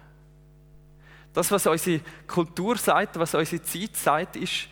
Das, 1.33 1.51
was 1.51 1.67
unsere 1.67 2.03
Kultur 2.29 2.77
sagt, 2.77 3.19
was 3.19 3.35
unsere 3.35 3.63
Zeit 3.63 3.97
sagt, 3.97 4.37
ist, 4.37 4.69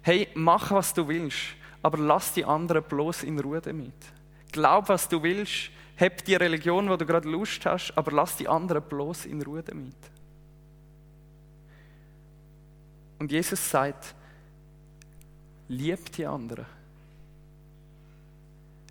hey, 0.00 0.26
mach, 0.32 0.70
was 0.70 0.94
du 0.94 1.06
willst, 1.06 1.54
aber 1.82 1.98
lass 1.98 2.32
die 2.32 2.46
anderen 2.46 2.82
bloß 2.82 3.24
in 3.24 3.38
Ruhe 3.38 3.60
damit. 3.60 4.19
Glaub, 4.52 4.88
was 4.88 5.08
du 5.08 5.22
willst, 5.22 5.70
hab 5.98 6.24
die 6.24 6.34
Religion, 6.34 6.88
wo 6.88 6.96
du 6.96 7.04
gerade 7.04 7.28
Lust 7.28 7.64
hast, 7.66 7.92
aber 7.96 8.10
lass 8.12 8.36
die 8.36 8.48
anderen 8.48 8.82
bloß 8.82 9.26
in 9.26 9.42
Ruhe 9.42 9.62
damit. 9.62 9.94
Und 13.18 13.30
Jesus 13.30 13.70
sagt, 13.70 14.14
lieb 15.68 16.10
die 16.12 16.24
anderen. 16.24 16.64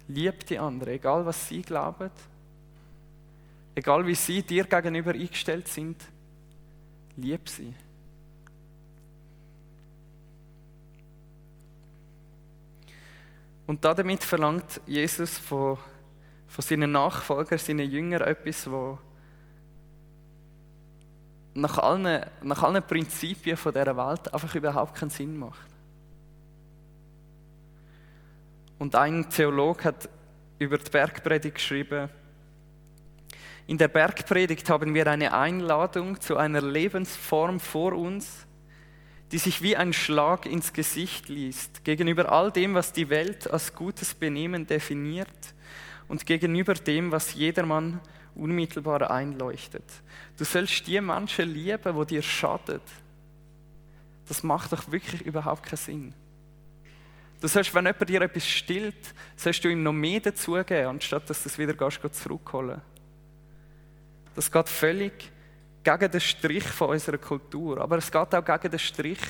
Lieb 0.08 0.46
die 0.46 0.60
anderen, 0.60 0.94
egal 0.94 1.26
was 1.26 1.48
sie 1.48 1.62
glauben, 1.62 2.12
egal 3.76 4.06
wie 4.06 4.16
sie 4.16 4.44
dir 4.44 4.66
gegenüber 4.66 5.12
eingestellt 5.12 5.68
sind, 5.68 6.04
lieb 7.16 7.50
sie. 7.50 7.74
Und 13.70 13.86
damit 13.86 14.24
verlangt 14.24 14.82
Jesus 14.88 15.38
von, 15.38 15.78
von 16.48 16.62
seinen 16.64 16.92
Nachfolgern, 16.92 17.60
seinen 17.60 17.88
Jüngern 17.88 18.24
etwas, 18.24 18.68
wo 18.68 18.98
nach 21.54 21.78
allen, 21.78 22.26
nach 22.42 22.64
allen 22.64 22.82
Prinzipien 22.82 23.56
von 23.56 23.72
dieser 23.72 23.96
Welt 23.96 24.34
einfach 24.34 24.56
überhaupt 24.56 24.96
keinen 24.96 25.12
Sinn 25.12 25.38
macht. 25.38 25.68
Und 28.80 28.96
ein 28.96 29.30
Theolog 29.30 29.86
hat 29.86 30.10
über 30.58 30.80
die 30.80 30.90
Bergpredigt 30.90 31.54
geschrieben, 31.54 32.10
in 33.68 33.78
der 33.78 33.90
Bergpredigt 33.90 34.68
haben 34.68 34.96
wir 34.96 35.06
eine 35.06 35.32
Einladung 35.32 36.20
zu 36.20 36.38
einer 36.38 36.64
Lebensform 36.64 37.60
vor 37.60 37.94
uns, 37.94 38.48
die 39.32 39.38
sich 39.38 39.62
wie 39.62 39.78
ein 39.78 39.94
Schlag 39.94 40.46
ins 40.46 40.74
Gesicht 40.74 41.30
liest, 41.30 41.84
gegenüber 41.84 42.32
all 42.32 42.52
dem, 42.52 42.74
was 42.74 42.94
die 42.94 43.10
Welt 43.10 43.50
als 43.50 43.76
gutes 43.76 44.14
Benehmen 44.14 44.66
definiert 44.66 45.54
und 46.08 46.26
gegenüber 46.26 46.74
dem, 46.74 47.12
was 47.12 47.36
jedermann 47.36 48.00
unmittelbar 48.36 49.12
einleuchtet. 49.12 49.84
Du 50.38 50.46
sollst 50.46 50.88
die 50.88 51.00
Menschen 51.00 51.54
lieben, 51.54 51.96
wo 51.96 52.04
dir 52.04 52.22
schadet. 52.22 52.82
Das 54.28 54.44
macht 54.44 54.72
doch 54.72 54.92
wirklich 54.92 55.22
überhaupt 55.22 55.64
keinen 55.64 55.78
Sinn. 55.78 56.14
Du 57.42 57.48
sollst, 57.48 57.74
wenn 57.74 57.86
jemand 57.86 58.10
dir 58.10 58.22
etwas 58.22 58.48
stillt, 58.48 59.14
sollst 59.36 59.64
du 59.64 59.70
ihm 59.70 59.84
noch 59.84 59.94
mehr 59.94 60.20
dazugeben, 60.20 60.88
anstatt 60.88 61.30
dass 61.30 61.44
du 61.44 61.50
es 61.50 61.58
wieder 61.58 61.76
zurückholen 62.12 62.82
Das 64.36 64.52
geht 64.52 64.70
völlig 64.70 65.32
gegen 65.84 66.12
den 66.12 66.22
Strich 66.22 66.64
von 66.64 66.90
unserer 66.90 67.18
Kultur, 67.18 67.80
aber 67.80 67.98
es 67.98 68.12
geht 68.12 68.36
auch 68.36 68.46
gegen 68.46 68.72
den 68.72 68.80
Strich 68.80 69.22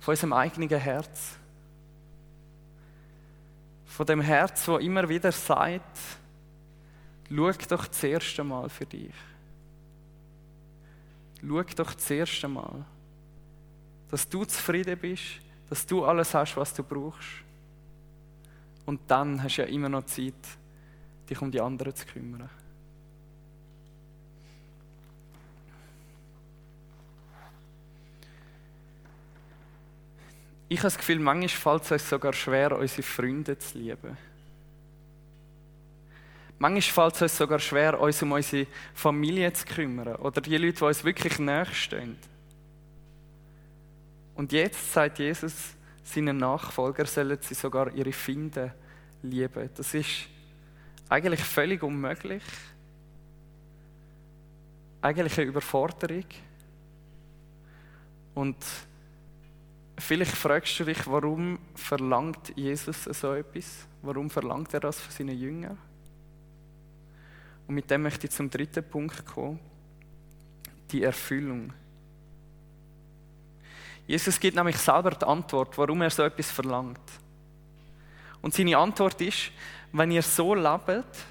von 0.00 0.12
unserem 0.12 0.32
eigenen 0.32 0.68
Herz. 0.68 1.38
Von 3.86 4.06
dem 4.06 4.20
Herz, 4.20 4.66
wo 4.66 4.78
immer 4.78 5.08
wieder 5.08 5.30
sagt, 5.32 5.98
schau 7.28 7.52
doch 7.68 7.86
das 7.86 8.02
erste 8.02 8.42
Mal 8.42 8.68
für 8.68 8.86
dich. 8.86 9.14
schau 11.40 11.62
doch 11.62 11.94
das 11.94 12.10
erste 12.10 12.48
Mal, 12.48 12.84
dass 14.10 14.28
du 14.28 14.44
zufrieden 14.44 14.98
bist, 14.98 15.40
dass 15.68 15.86
du 15.86 16.04
alles 16.04 16.34
hast, 16.34 16.56
was 16.56 16.74
du 16.74 16.82
brauchst. 16.82 17.28
Und 18.84 19.00
dann 19.06 19.42
hast 19.42 19.56
du 19.56 19.62
ja 19.62 19.68
immer 19.68 19.88
noch 19.88 20.04
Zeit, 20.04 20.34
dich 21.28 21.40
um 21.40 21.50
die 21.50 21.60
anderen 21.60 21.94
zu 21.94 22.04
kümmern. 22.06 22.50
Ich 30.72 30.78
habe 30.78 30.86
das 30.86 30.96
Gefühl, 30.96 31.18
manchmal 31.18 31.48
fällt 31.50 31.84
es 31.84 31.90
uns 31.92 32.08
sogar 32.08 32.32
schwer, 32.32 32.78
unsere 32.78 33.02
Freunde 33.02 33.58
zu 33.58 33.76
lieben. 33.76 34.16
Manchmal 36.58 37.10
fällt 37.10 37.16
es 37.16 37.22
uns 37.22 37.36
sogar 37.36 37.58
schwer, 37.58 38.00
uns 38.00 38.22
um 38.22 38.32
unsere 38.32 38.66
Familie 38.94 39.52
zu 39.52 39.66
kümmern 39.66 40.16
oder 40.16 40.40
die 40.40 40.56
Leute, 40.56 40.78
die 40.78 40.84
uns 40.84 41.04
wirklich 41.04 41.38
nachstehen. 41.38 42.16
Und 44.34 44.52
jetzt 44.52 44.94
sagt 44.94 45.18
Jesus 45.18 45.74
seinen 46.04 46.38
Nachfolger, 46.38 47.04
sollen 47.04 47.36
sie 47.42 47.52
sogar 47.52 47.92
ihre 47.92 48.12
Finde 48.14 48.72
lieben. 49.22 49.68
Das 49.76 49.92
ist 49.92 50.26
eigentlich 51.10 51.40
völlig 51.40 51.82
unmöglich. 51.82 52.42
Eigentlich 55.02 55.38
eine 55.38 55.48
Überforderung. 55.48 56.24
Und 58.34 58.56
vielleicht 59.98 60.32
fragst 60.32 60.78
du 60.80 60.84
dich, 60.84 61.06
warum 61.06 61.58
verlangt 61.74 62.52
Jesus 62.56 63.04
so 63.04 63.34
etwas? 63.34 63.86
Warum 64.02 64.30
verlangt 64.30 64.74
er 64.74 64.80
das 64.80 65.00
von 65.00 65.12
seinen 65.12 65.38
Jüngern? 65.38 65.78
Und 67.66 67.74
mit 67.74 67.90
dem 67.90 68.02
möchte 68.02 68.26
ich 68.26 68.32
zum 68.32 68.50
dritten 68.50 68.88
Punkt 68.88 69.24
kommen. 69.24 69.58
Die 70.90 71.02
Erfüllung. 71.02 71.72
Jesus 74.06 74.38
gibt 74.38 74.56
nämlich 74.56 74.76
selber 74.76 75.12
die 75.12 75.24
Antwort, 75.24 75.78
warum 75.78 76.02
er 76.02 76.10
so 76.10 76.22
etwas 76.22 76.50
verlangt. 76.50 77.00
Und 78.42 78.52
seine 78.52 78.76
Antwort 78.76 79.20
ist, 79.20 79.52
wenn 79.92 80.10
ihr 80.10 80.22
so 80.22 80.54
lebt, 80.54 81.26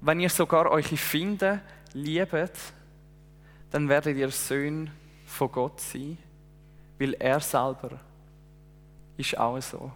wenn 0.00 0.20
ihr 0.20 0.28
sogar 0.28 0.70
euch 0.70 0.88
Finde 1.00 1.60
liebet, 1.94 2.52
dann 3.70 3.88
werdet 3.88 4.16
ihr 4.16 4.30
Söhne 4.30 4.90
von 5.24 5.50
Gott 5.50 5.80
sein, 5.80 6.18
weil 6.98 7.14
er 7.14 7.40
selber 7.40 7.98
ist 9.16 9.38
auch 9.38 9.60
so. 9.60 9.92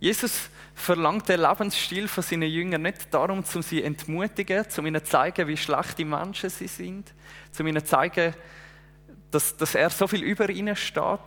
Jesus 0.00 0.50
verlangt 0.74 1.28
den 1.28 1.40
Lebensstil 1.40 2.08
von 2.08 2.22
seinen 2.22 2.50
Jüngern 2.50 2.82
nicht 2.82 3.12
darum, 3.14 3.38
um 3.38 3.44
sie 3.44 3.62
zu 3.62 3.82
entmutigen, 3.82 4.66
um 4.76 4.86
ihnen 4.86 5.02
zu 5.02 5.10
zeigen, 5.10 5.48
wie 5.48 5.56
schlechte 5.56 6.04
Menschen 6.04 6.50
sie 6.50 6.66
sind, 6.66 7.14
um 7.58 7.66
ihnen 7.66 7.80
zu 7.80 7.90
zeigen, 7.90 8.34
dass, 9.30 9.56
dass 9.56 9.74
er 9.74 9.90
so 9.90 10.06
viel 10.06 10.22
über 10.22 10.50
ihnen 10.50 10.76
steht. 10.76 11.20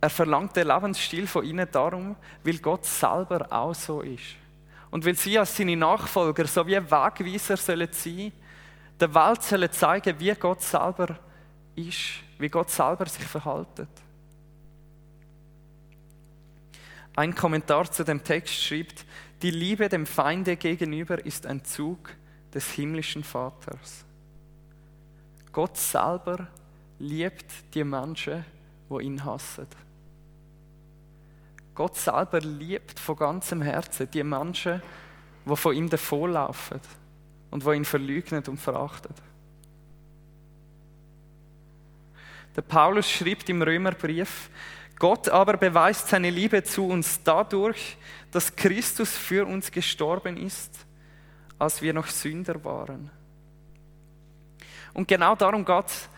Er 0.00 0.10
verlangt 0.10 0.56
den 0.56 0.68
Lebensstil 0.68 1.26
von 1.26 1.44
ihnen 1.44 1.68
darum, 1.70 2.16
weil 2.44 2.58
Gott 2.58 2.86
selber 2.86 3.46
auch 3.50 3.74
so 3.74 4.00
ist. 4.00 4.36
Und 4.90 5.04
weil 5.04 5.16
sie 5.16 5.38
als 5.38 5.56
seine 5.56 5.76
Nachfolger 5.76 6.46
so 6.46 6.66
wie 6.66 6.76
Wegweiser 6.76 7.56
sollen 7.56 7.88
sein, 7.90 8.32
der 9.00 9.14
Welt 9.14 9.42
sollen 9.42 9.70
zeigen, 9.70 10.18
wie 10.18 10.34
Gott 10.34 10.62
selber 10.62 11.18
ist, 11.74 12.20
wie 12.38 12.48
Gott 12.48 12.70
selber 12.70 13.06
sich 13.06 13.24
verhaltet. 13.24 13.88
Ein 17.14 17.34
Kommentar 17.34 17.90
zu 17.90 18.04
dem 18.04 18.22
Text 18.22 18.54
schreibt, 18.54 19.04
die 19.42 19.50
Liebe 19.50 19.88
dem 19.88 20.06
Feinde 20.06 20.56
gegenüber 20.56 21.24
ist 21.24 21.46
ein 21.46 21.64
Zug 21.64 22.10
des 22.52 22.70
himmlischen 22.72 23.24
Vaters. 23.24 24.04
Gott 25.52 25.76
selber 25.76 26.48
liebt 26.98 27.74
die 27.74 27.84
Menschen, 27.84 28.44
wo 28.88 29.00
ihn 29.00 29.24
hassen. 29.24 29.66
Gott 31.74 31.96
selber 31.96 32.40
liebt 32.40 32.98
von 32.98 33.16
ganzem 33.16 33.62
Herzen 33.62 34.10
die 34.10 34.24
Menschen, 34.24 34.82
die 35.44 35.56
von 35.56 35.74
ihm 35.74 35.88
davonlaufen 35.88 36.80
und 37.50 37.64
wo 37.64 37.72
ihn 37.72 37.84
verleugnen 37.84 38.42
und 38.46 38.58
verachten. 38.58 39.14
Der 42.56 42.62
Paulus 42.62 43.08
schreibt 43.08 43.48
im 43.48 43.62
Römerbrief, 43.62 44.50
Gott 44.98 45.28
aber 45.28 45.56
beweist 45.56 46.08
seine 46.08 46.30
Liebe 46.30 46.62
zu 46.64 46.88
uns 46.88 47.22
dadurch, 47.22 47.96
dass 48.32 48.54
Christus 48.54 49.16
für 49.16 49.46
uns 49.46 49.70
gestorben 49.70 50.36
ist, 50.36 50.74
als 51.58 51.80
wir 51.80 51.94
noch 51.94 52.08
Sünder 52.08 52.62
waren. 52.64 53.10
Und 54.92 55.06
genau 55.06 55.36
darum 55.36 55.64
geht 55.64 55.86
es 55.86 56.08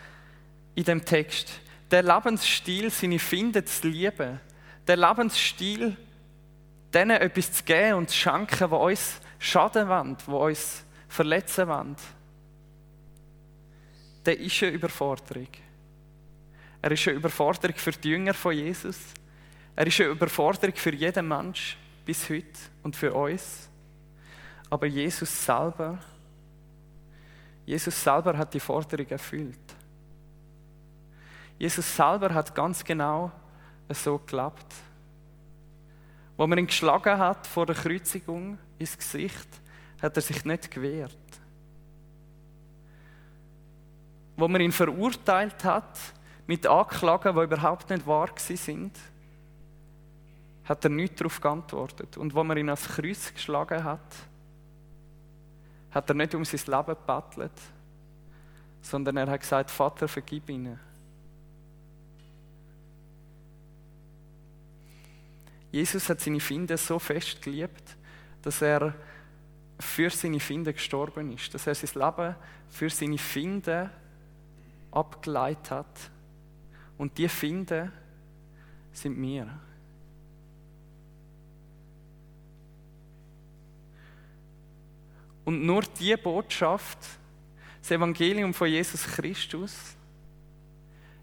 in 0.74 0.84
dem 0.84 1.04
Text. 1.04 1.60
Der 1.90 2.02
Lebensstil, 2.02 2.90
seine 2.90 3.18
findet 3.18 3.68
zu 3.68 3.88
lieben. 3.88 4.40
Der 4.86 4.96
Lebensstil, 4.96 5.96
denen 6.94 7.20
etwas 7.20 7.52
zu 7.52 7.64
geben 7.64 7.98
und 7.98 8.10
zu 8.10 8.16
schenken, 8.16 8.70
wo 8.70 8.88
uns 8.88 9.20
schaden 9.38 9.88
wollen, 9.88 10.16
wo 10.26 10.46
uns 10.46 10.84
verletzen 11.10 11.68
wollen. 11.68 11.96
Der 14.24 14.38
ist 14.38 14.62
eine 14.62 14.72
Überforderung. 14.72 15.48
Er 16.80 16.92
ist 16.92 17.06
eine 17.08 17.16
Überforderung 17.16 17.76
für 17.76 17.92
die 17.92 18.10
Jünger 18.10 18.32
von 18.32 18.54
Jesus. 18.54 18.96
Er 19.74 19.86
ist 19.86 20.00
eine 20.00 20.10
Überforderung 20.10 20.74
für 20.76 20.94
jeden 20.94 21.26
Mensch 21.26 21.76
bis 22.06 22.30
heute 22.30 22.46
und 22.82 22.96
für 22.96 23.12
uns. 23.12 23.68
Aber 24.70 24.86
Jesus 24.86 25.44
selber, 25.44 25.98
Jesus 27.66 28.02
selber 28.02 28.38
hat 28.38 28.54
die 28.54 28.60
Forderung 28.60 29.06
erfüllt. 29.08 29.58
Jesus 31.58 31.96
selber 31.96 32.32
hat 32.32 32.54
ganz 32.54 32.84
genau 32.84 33.32
so 33.88 34.18
gelebt. 34.18 34.74
Wo 36.36 36.46
man 36.46 36.58
ihn 36.58 36.66
geschlagen 36.66 37.18
hat 37.18 37.46
vor 37.46 37.66
der 37.66 37.74
Kreuzigung 37.74 38.58
ins 38.78 38.96
Gesicht, 38.96 39.59
hat 40.00 40.16
er 40.16 40.22
sich 40.22 40.44
nicht 40.44 40.70
gewehrt. 40.70 41.16
Wo 44.36 44.48
man 44.48 44.60
ihn 44.60 44.72
verurteilt 44.72 45.64
hat, 45.64 45.98
mit 46.46 46.66
Anklagen, 46.66 47.36
die 47.36 47.42
überhaupt 47.42 47.90
nicht 47.90 48.06
wahr 48.06 48.30
sind, 48.36 48.98
hat 50.64 50.84
er 50.84 50.90
nichts 50.90 51.18
darauf 51.18 51.40
geantwortet. 51.40 52.16
Und 52.16 52.34
wo 52.34 52.42
man 52.42 52.56
ihn 52.56 52.70
aufs 52.70 52.88
Kreuz 52.88 53.32
geschlagen 53.32 53.84
hat, 53.84 54.16
hat 55.90 56.08
er 56.08 56.14
nicht 56.14 56.34
um 56.34 56.44
sein 56.44 56.60
Leben 56.66 56.96
gebettelt, 56.98 57.60
sondern 58.80 59.16
er 59.16 59.28
hat 59.28 59.40
gesagt, 59.40 59.70
Vater, 59.70 60.08
vergib 60.08 60.48
ihnen. 60.48 60.78
Jesus 65.72 66.08
hat 66.08 66.20
seine 66.20 66.40
Finde 66.40 66.76
so 66.76 66.98
fest 66.98 67.42
geliebt, 67.42 67.96
dass 68.42 68.62
er 68.62 68.94
für 69.80 70.10
seine 70.10 70.40
Finde 70.40 70.72
gestorben 70.72 71.32
ist, 71.32 71.52
dass 71.54 71.66
er 71.66 71.74
sein 71.74 71.90
Leben 71.94 72.36
für 72.68 72.90
seine 72.90 73.18
Finde 73.18 73.90
abgeleitet 74.90 75.70
hat 75.70 76.10
und 76.98 77.16
die 77.16 77.28
finden, 77.28 77.92
sind 78.92 79.20
wir. 79.20 79.48
Und 85.44 85.64
nur 85.64 85.82
die 85.82 86.16
Botschaft, 86.16 86.98
das 87.80 87.90
Evangelium 87.90 88.52
von 88.52 88.68
Jesus 88.68 89.04
Christus, 89.04 89.96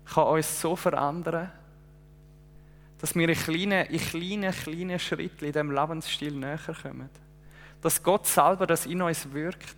kann 0.06 0.28
uns 0.28 0.60
so 0.60 0.76
verändern, 0.76 1.52
dass 2.98 3.13
wir 3.13 3.30
in 3.30 3.36
kleinen, 3.36 3.86
in 3.88 4.00
kleinen, 4.00 4.52
kleinen 4.52 5.00
Schritten 5.00 5.46
in 5.46 5.52
diesem 5.52 5.72
Lebensstil 5.72 6.34
näher 6.34 6.60
kommen. 6.82 7.10
Dass 7.82 8.02
Gott 8.02 8.26
selber 8.28 8.68
das 8.68 8.86
in 8.86 9.02
uns 9.02 9.32
wirkt. 9.32 9.78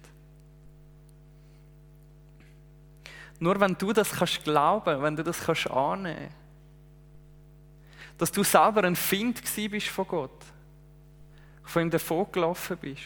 Nur 3.39 3.59
wenn 3.59 3.75
du 3.75 3.93
das 3.93 4.11
kannst 4.11 4.43
glauben, 4.43 5.01
wenn 5.01 5.15
du 5.15 5.23
das 5.23 5.39
kannst 5.41 5.69
annehmen, 5.69 6.29
dass 8.17 8.31
du 8.31 8.43
selber 8.43 8.83
ein 8.83 8.97
Find 8.97 9.41
bist 9.71 9.87
von 9.87 10.07
Gott, 10.07 10.45
von 11.63 11.83
ihm 11.83 11.89
davon 11.89 12.29
gelaufen 12.31 12.77
bist 12.77 13.03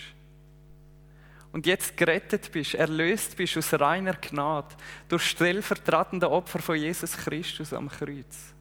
und 1.51 1.67
jetzt 1.67 1.95
gerettet 1.95 2.51
bist, 2.51 2.73
erlöst 2.73 3.37
bist 3.37 3.55
aus 3.57 3.73
reiner 3.79 4.15
Gnade 4.15 4.75
durch 5.07 5.23
stellvertretende 5.27 6.29
Opfer 6.31 6.59
von 6.59 6.75
Jesus 6.75 7.15
Christus 7.15 7.73
am 7.73 7.89
Kreuz. 7.89 8.53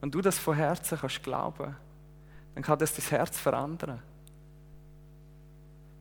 Wenn 0.00 0.12
du 0.12 0.20
das 0.20 0.38
von 0.38 0.54
Herzen 0.54 0.96
kannst 0.96 1.22
glauben, 1.24 1.76
dann 2.54 2.62
kann 2.62 2.78
das 2.78 2.94
dein 2.94 3.04
Herz 3.06 3.38
verändern. 3.38 4.00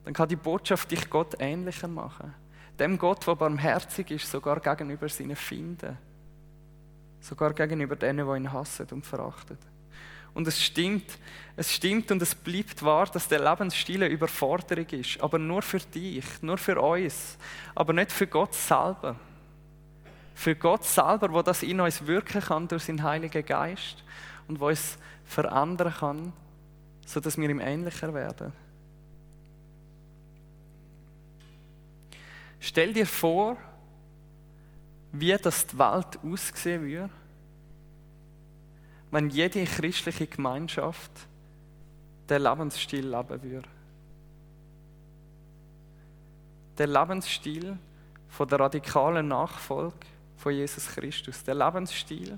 Dann 0.05 0.13
kann 0.13 0.29
die 0.29 0.35
Botschaft 0.35 0.91
dich 0.91 1.09
Gott 1.09 1.35
ähnlicher 1.39 1.87
machen. 1.87 2.33
Dem 2.79 2.97
Gott, 2.97 3.27
der 3.27 3.35
barmherzig 3.35 4.11
ist, 4.11 4.31
sogar 4.31 4.59
gegenüber 4.59 5.09
seinen 5.09 5.35
Finden. 5.35 5.97
Sogar 7.19 7.53
gegenüber 7.53 7.95
denen, 7.95 8.25
die 8.25 8.37
ihn 8.37 8.53
hassen 8.53 8.87
und 8.91 9.05
verachten. 9.05 9.57
Und 10.33 10.47
es 10.47 10.61
stimmt, 10.63 11.17
es 11.55 11.73
stimmt 11.73 12.11
und 12.11 12.21
es 12.21 12.35
bleibt 12.35 12.83
wahr, 12.83 13.07
dass 13.07 13.27
der 13.27 13.39
Lebensstil 13.39 14.03
eine 14.03 14.13
Überforderung 14.13 14.87
ist. 14.87 15.19
Aber 15.21 15.37
nur 15.37 15.61
für 15.61 15.79
dich, 15.79 16.23
nur 16.41 16.57
für 16.57 16.79
uns. 16.79 17.37
Aber 17.75 17.93
nicht 17.93 18.11
für 18.11 18.27
Gott 18.27 18.53
selber. 18.53 19.15
Für 20.35 20.55
Gott 20.55 20.85
selber, 20.85 21.33
wo 21.33 21.41
das 21.41 21.63
in 21.63 21.81
uns 21.81 22.05
wirken 22.05 22.41
kann 22.41 22.67
durch 22.67 22.83
seinen 22.83 23.03
Heiligen 23.03 23.45
Geist 23.45 24.03
und 24.47 24.59
wo 24.59 24.69
es 24.69 24.97
verändern 25.25 25.93
kann, 25.99 26.33
sodass 27.05 27.37
wir 27.37 27.49
ihm 27.49 27.59
ähnlicher 27.59 28.13
werden. 28.13 28.53
Stell 32.59 32.93
dir 32.93 33.05
vor, 33.05 33.57
wie 35.11 35.35
das 35.37 35.65
die 35.65 35.79
Welt 35.79 36.19
aussehen 36.23 36.83
würde, 36.83 37.09
wenn 39.11 39.29
jede 39.29 39.63
christliche 39.65 40.27
Gemeinschaft 40.27 41.11
den 42.29 42.43
Lebensstil 42.43 43.07
leben 43.07 43.41
würde. 43.41 43.69
Der 46.77 46.87
Lebensstil 46.87 47.77
von 48.27 48.47
der 48.47 48.59
radikalen 48.59 49.27
Nachfolge 49.27 50.05
von 50.37 50.53
Jesus 50.53 50.87
Christus. 50.87 51.43
Der 51.43 51.55
Lebensstil, 51.55 52.37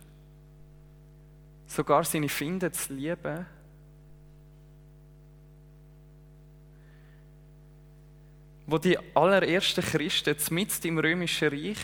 sogar 1.68 2.04
seine 2.04 2.30
Finde 2.30 2.72
zu 2.72 2.94
lieben, 2.94 3.46
wo 8.72 8.78
die 8.78 8.98
allerersten 9.14 9.84
Christen 9.84 10.36
mitten 10.50 10.88
im 10.88 10.98
römischen 10.98 11.50
Reich 11.50 11.78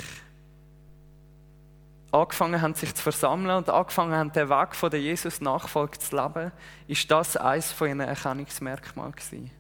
angefangen 2.12 2.62
haben, 2.62 2.74
sich 2.74 2.96
zu 2.96 3.04
versammeln 3.04 3.58
und 3.58 3.70
angefangen 3.70 4.14
haben, 4.14 4.32
den 4.32 4.50
Weg 4.50 4.74
von 4.74 4.90
der 4.90 5.02
Jesus-Nachfolge 5.02 6.00
zu 6.00 6.16
leben, 6.16 6.52
ist 6.88 7.12
das 7.12 7.36
eines 7.36 7.72
von 7.72 7.90
ihren 7.90 8.00
Erkennungsmerkmalen. 8.00 9.52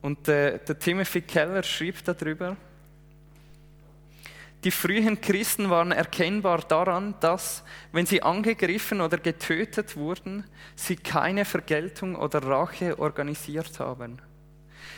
Und 0.00 0.26
der, 0.26 0.58
der 0.58 0.78
Timothy 0.78 1.20
Keller 1.22 1.62
schreibt 1.62 2.08
darüber, 2.08 2.56
die 4.64 4.70
frühen 4.70 5.20
Christen 5.20 5.68
waren 5.70 5.92
erkennbar 5.92 6.60
daran, 6.60 7.14
dass, 7.20 7.62
wenn 7.92 8.06
sie 8.06 8.22
angegriffen 8.22 9.00
oder 9.00 9.18
getötet 9.18 9.96
wurden, 9.96 10.44
sie 10.74 10.96
keine 10.96 11.44
Vergeltung 11.44 12.16
oder 12.16 12.42
Rache 12.42 12.98
organisiert 12.98 13.78
haben. 13.78 14.20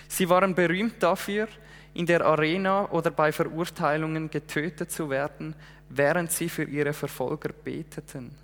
Sie 0.09 0.29
waren 0.29 0.55
berühmt 0.55 1.03
dafür, 1.03 1.49
in 1.95 2.07
der 2.07 2.25
Arena 2.25 2.91
oder 2.91 3.11
bei 3.11 3.33
Verurteilungen 3.33 4.31
getötet 4.31 4.91
zu 4.91 5.11
werden, 5.11 5.55
während 5.89 6.31
sie 6.31 6.49
für 6.49 6.65
ihre 6.65 6.93
Verfolger 6.93 7.51
beteten, 7.53 8.35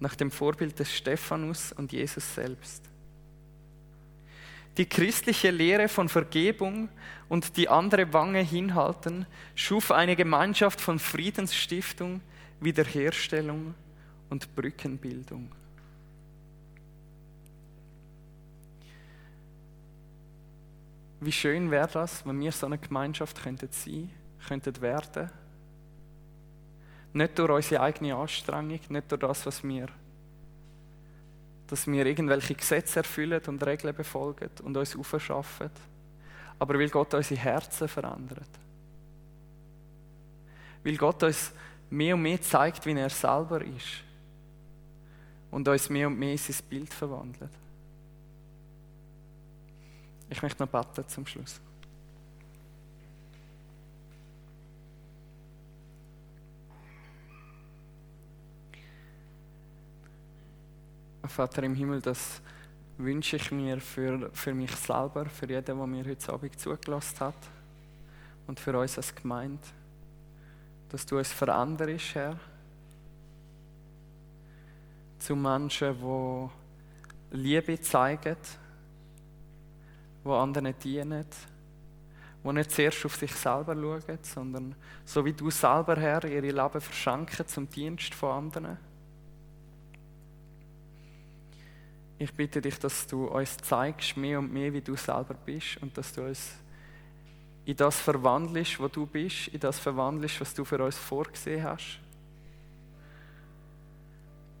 nach 0.00 0.14
dem 0.14 0.30
Vorbild 0.30 0.78
des 0.78 0.92
Stephanus 0.94 1.72
und 1.72 1.92
Jesus 1.92 2.34
selbst. 2.34 2.82
Die 4.76 4.86
christliche 4.86 5.50
Lehre 5.50 5.88
von 5.88 6.08
Vergebung 6.08 6.88
und 7.28 7.56
die 7.56 7.68
andere 7.68 8.12
Wange 8.12 8.40
hinhalten 8.40 9.26
schuf 9.54 9.90
eine 9.90 10.16
Gemeinschaft 10.16 10.80
von 10.80 10.98
Friedensstiftung, 10.98 12.20
Wiederherstellung 12.60 13.74
und 14.28 14.54
Brückenbildung. 14.54 15.50
Wie 21.26 21.32
schön 21.32 21.72
wäre 21.72 21.88
das, 21.92 22.24
wenn 22.24 22.38
wir 22.38 22.52
so 22.52 22.66
eine 22.66 22.78
Gemeinschaft 22.78 23.42
könnten 23.42 23.66
sein, 23.72 24.12
könnten 24.46 24.80
werden. 24.80 25.28
Nicht 27.14 27.36
durch 27.36 27.50
unsere 27.50 27.82
eigene 27.82 28.14
Anstrengung, 28.14 28.78
nicht 28.88 29.10
durch 29.10 29.20
das, 29.20 29.44
was 29.44 29.64
wir, 29.64 29.88
dass 31.66 31.88
wir 31.88 32.06
irgendwelche 32.06 32.54
Gesetze 32.54 33.00
erfüllen 33.00 33.42
und 33.48 33.66
Regeln 33.66 33.92
befolgen 33.92 34.50
und 34.62 34.76
uns 34.76 34.94
aufschaffen, 34.94 35.68
aber 36.60 36.78
weil 36.78 36.90
Gott 36.90 37.12
unsere 37.12 37.40
Herzen 37.40 37.88
verändert. 37.88 38.50
Weil 40.84 40.96
Gott 40.96 41.24
uns 41.24 41.50
mehr 41.90 42.14
und 42.14 42.22
mehr 42.22 42.40
zeigt, 42.40 42.86
wie 42.86 42.92
er 42.92 43.10
selber 43.10 43.62
ist 43.62 44.04
und 45.50 45.66
uns 45.66 45.90
mehr 45.90 46.06
und 46.06 46.20
mehr 46.20 46.30
in 46.30 46.38
sein 46.38 46.64
Bild 46.70 46.94
verwandelt. 46.94 47.50
Ich 50.28 50.42
möchte 50.42 50.62
noch 50.62 50.70
beten 50.70 51.08
zum 51.08 51.26
Schluss. 51.26 51.60
Vater 61.36 61.64
im 61.64 61.74
Himmel, 61.74 62.00
das 62.00 62.40
wünsche 62.96 63.36
ich 63.36 63.50
mir 63.50 63.78
für, 63.78 64.30
für 64.32 64.54
mich 64.54 64.74
selber, 64.74 65.26
für 65.26 65.46
jeden, 65.46 65.64
der 65.64 65.74
mir 65.74 66.04
heute 66.04 66.32
Abend 66.32 66.58
zugelassen 66.58 67.20
hat 67.20 67.36
und 68.46 68.58
für 68.58 68.78
uns 68.78 68.96
als 68.96 69.14
Gemeinde, 69.14 69.60
dass 70.88 71.04
du 71.04 71.18
uns 71.18 71.30
veränderst, 71.30 72.14
Herr, 72.14 72.38
zu 75.18 75.36
Menschen, 75.36 75.96
die 76.00 77.36
Liebe 77.36 77.80
zeigen, 77.80 78.36
die 80.26 80.32
anderen 80.32 80.78
dienen, 80.78 81.24
die 82.44 82.52
nicht 82.52 82.70
zuerst 82.70 83.04
auf 83.04 83.16
sich 83.16 83.32
selber 83.34 83.74
schauen, 83.74 84.18
sondern 84.22 84.74
so 85.04 85.24
wie 85.24 85.32
du 85.32 85.50
selber, 85.50 85.96
Herr, 85.96 86.24
ihre 86.24 86.50
Leben 86.50 86.80
verschenken 86.80 87.46
zum 87.46 87.68
Dienst 87.68 88.14
von 88.14 88.30
anderen. 88.30 88.78
Ich 92.18 92.32
bitte 92.32 92.62
dich, 92.62 92.78
dass 92.78 93.06
du 93.06 93.26
uns 93.26 93.56
zeigst, 93.58 94.16
mehr 94.16 94.38
und 94.38 94.52
mehr, 94.52 94.72
wie 94.72 94.80
du 94.80 94.96
selber 94.96 95.34
bist 95.34 95.82
und 95.82 95.96
dass 95.98 96.12
du 96.12 96.24
uns 96.24 96.54
in 97.66 97.76
das 97.76 97.98
verwandelst, 97.98 98.78
wo 98.78 98.88
du 98.88 99.06
bist, 99.06 99.48
in 99.48 99.60
das 99.60 99.78
verwandelst, 99.78 100.40
was 100.40 100.54
du 100.54 100.64
für 100.64 100.82
uns 100.82 100.96
vorgesehen 100.96 101.64
hast. 101.64 102.00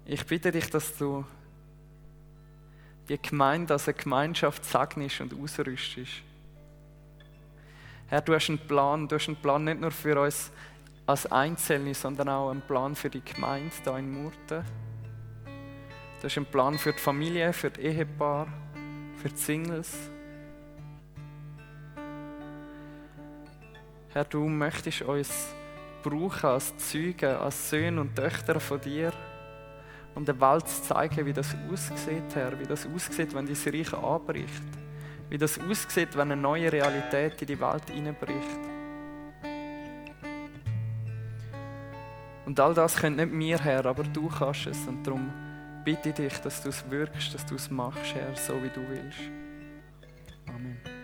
Ich 0.04 0.26
bitte 0.26 0.50
dich, 0.50 0.68
dass 0.70 0.96
du 0.98 1.24
die 3.08 3.20
Gemeinde 3.20 3.74
als 3.74 3.88
eine 3.88 3.96
Gemeinschaft 3.96 4.64
segnest 4.64 5.20
und 5.20 5.34
ausrüstest. 5.40 6.22
Herr, 8.08 8.20
du 8.20 8.34
hast 8.34 8.48
einen 8.48 8.58
Plan, 8.58 9.08
du 9.08 9.16
hast 9.16 9.28
einen 9.28 9.36
Plan 9.36 9.64
nicht 9.64 9.80
nur 9.80 9.90
für 9.90 10.20
uns 10.20 10.50
als 11.06 11.30
Einzelne, 11.30 11.94
sondern 11.94 12.28
auch 12.28 12.50
einen 12.50 12.62
Plan 12.62 12.94
für 12.94 13.10
die 13.10 13.22
Gemeinde 13.24 13.72
hier 13.82 13.96
in 13.96 14.10
Murten. 14.10 14.64
Du 16.20 16.24
hast 16.24 16.36
einen 16.36 16.46
Plan 16.46 16.78
für 16.78 16.92
die 16.92 16.98
Familie, 16.98 17.52
für 17.52 17.70
die 17.70 17.82
Ehepaar, 17.82 18.48
für 19.16 19.28
die 19.28 19.36
Singles. 19.36 20.10
Herr, 24.12 24.24
du 24.24 24.48
möchtest 24.48 25.02
uns 25.02 25.54
brauchen 26.02 26.46
als 26.48 26.76
Zeugen, 26.78 27.36
als 27.36 27.70
Söhne 27.70 28.00
und 28.00 28.14
Töchter 28.14 28.58
von 28.60 28.80
dir 28.80 29.12
um 30.16 30.24
der 30.24 30.40
Welt 30.40 30.66
zu 30.66 30.82
zeigen, 30.82 31.26
wie 31.26 31.32
das 31.32 31.54
aussieht, 31.70 32.34
Herr, 32.34 32.58
wie 32.58 32.64
das 32.64 32.86
aussieht, 32.86 33.34
wenn 33.34 33.46
dein 33.46 33.54
Reich 33.54 33.92
anbricht, 33.92 34.64
wie 35.28 35.38
das 35.38 35.60
aussieht, 35.60 36.16
wenn 36.16 36.32
eine 36.32 36.40
neue 36.40 36.72
Realität 36.72 37.40
in 37.42 37.46
die 37.46 37.60
Welt 37.60 37.90
hineinbricht. 37.90 38.58
Und 42.46 42.58
all 42.58 42.72
das 42.72 42.96
können 42.96 43.16
nicht 43.16 43.32
mir, 43.32 43.58
Herr, 43.58 43.84
aber 43.84 44.04
du 44.04 44.28
kannst 44.28 44.66
es. 44.66 44.86
Und 44.86 45.06
darum 45.06 45.30
bitte 45.84 46.08
ich 46.08 46.14
dich, 46.14 46.38
dass 46.38 46.62
du 46.62 46.70
es 46.70 46.90
wirkst, 46.90 47.34
dass 47.34 47.44
du 47.44 47.56
es 47.56 47.70
machst, 47.70 48.14
Herr, 48.14 48.34
so 48.36 48.54
wie 48.62 48.70
du 48.70 48.88
willst. 48.88 49.20
Amen. 50.48 50.95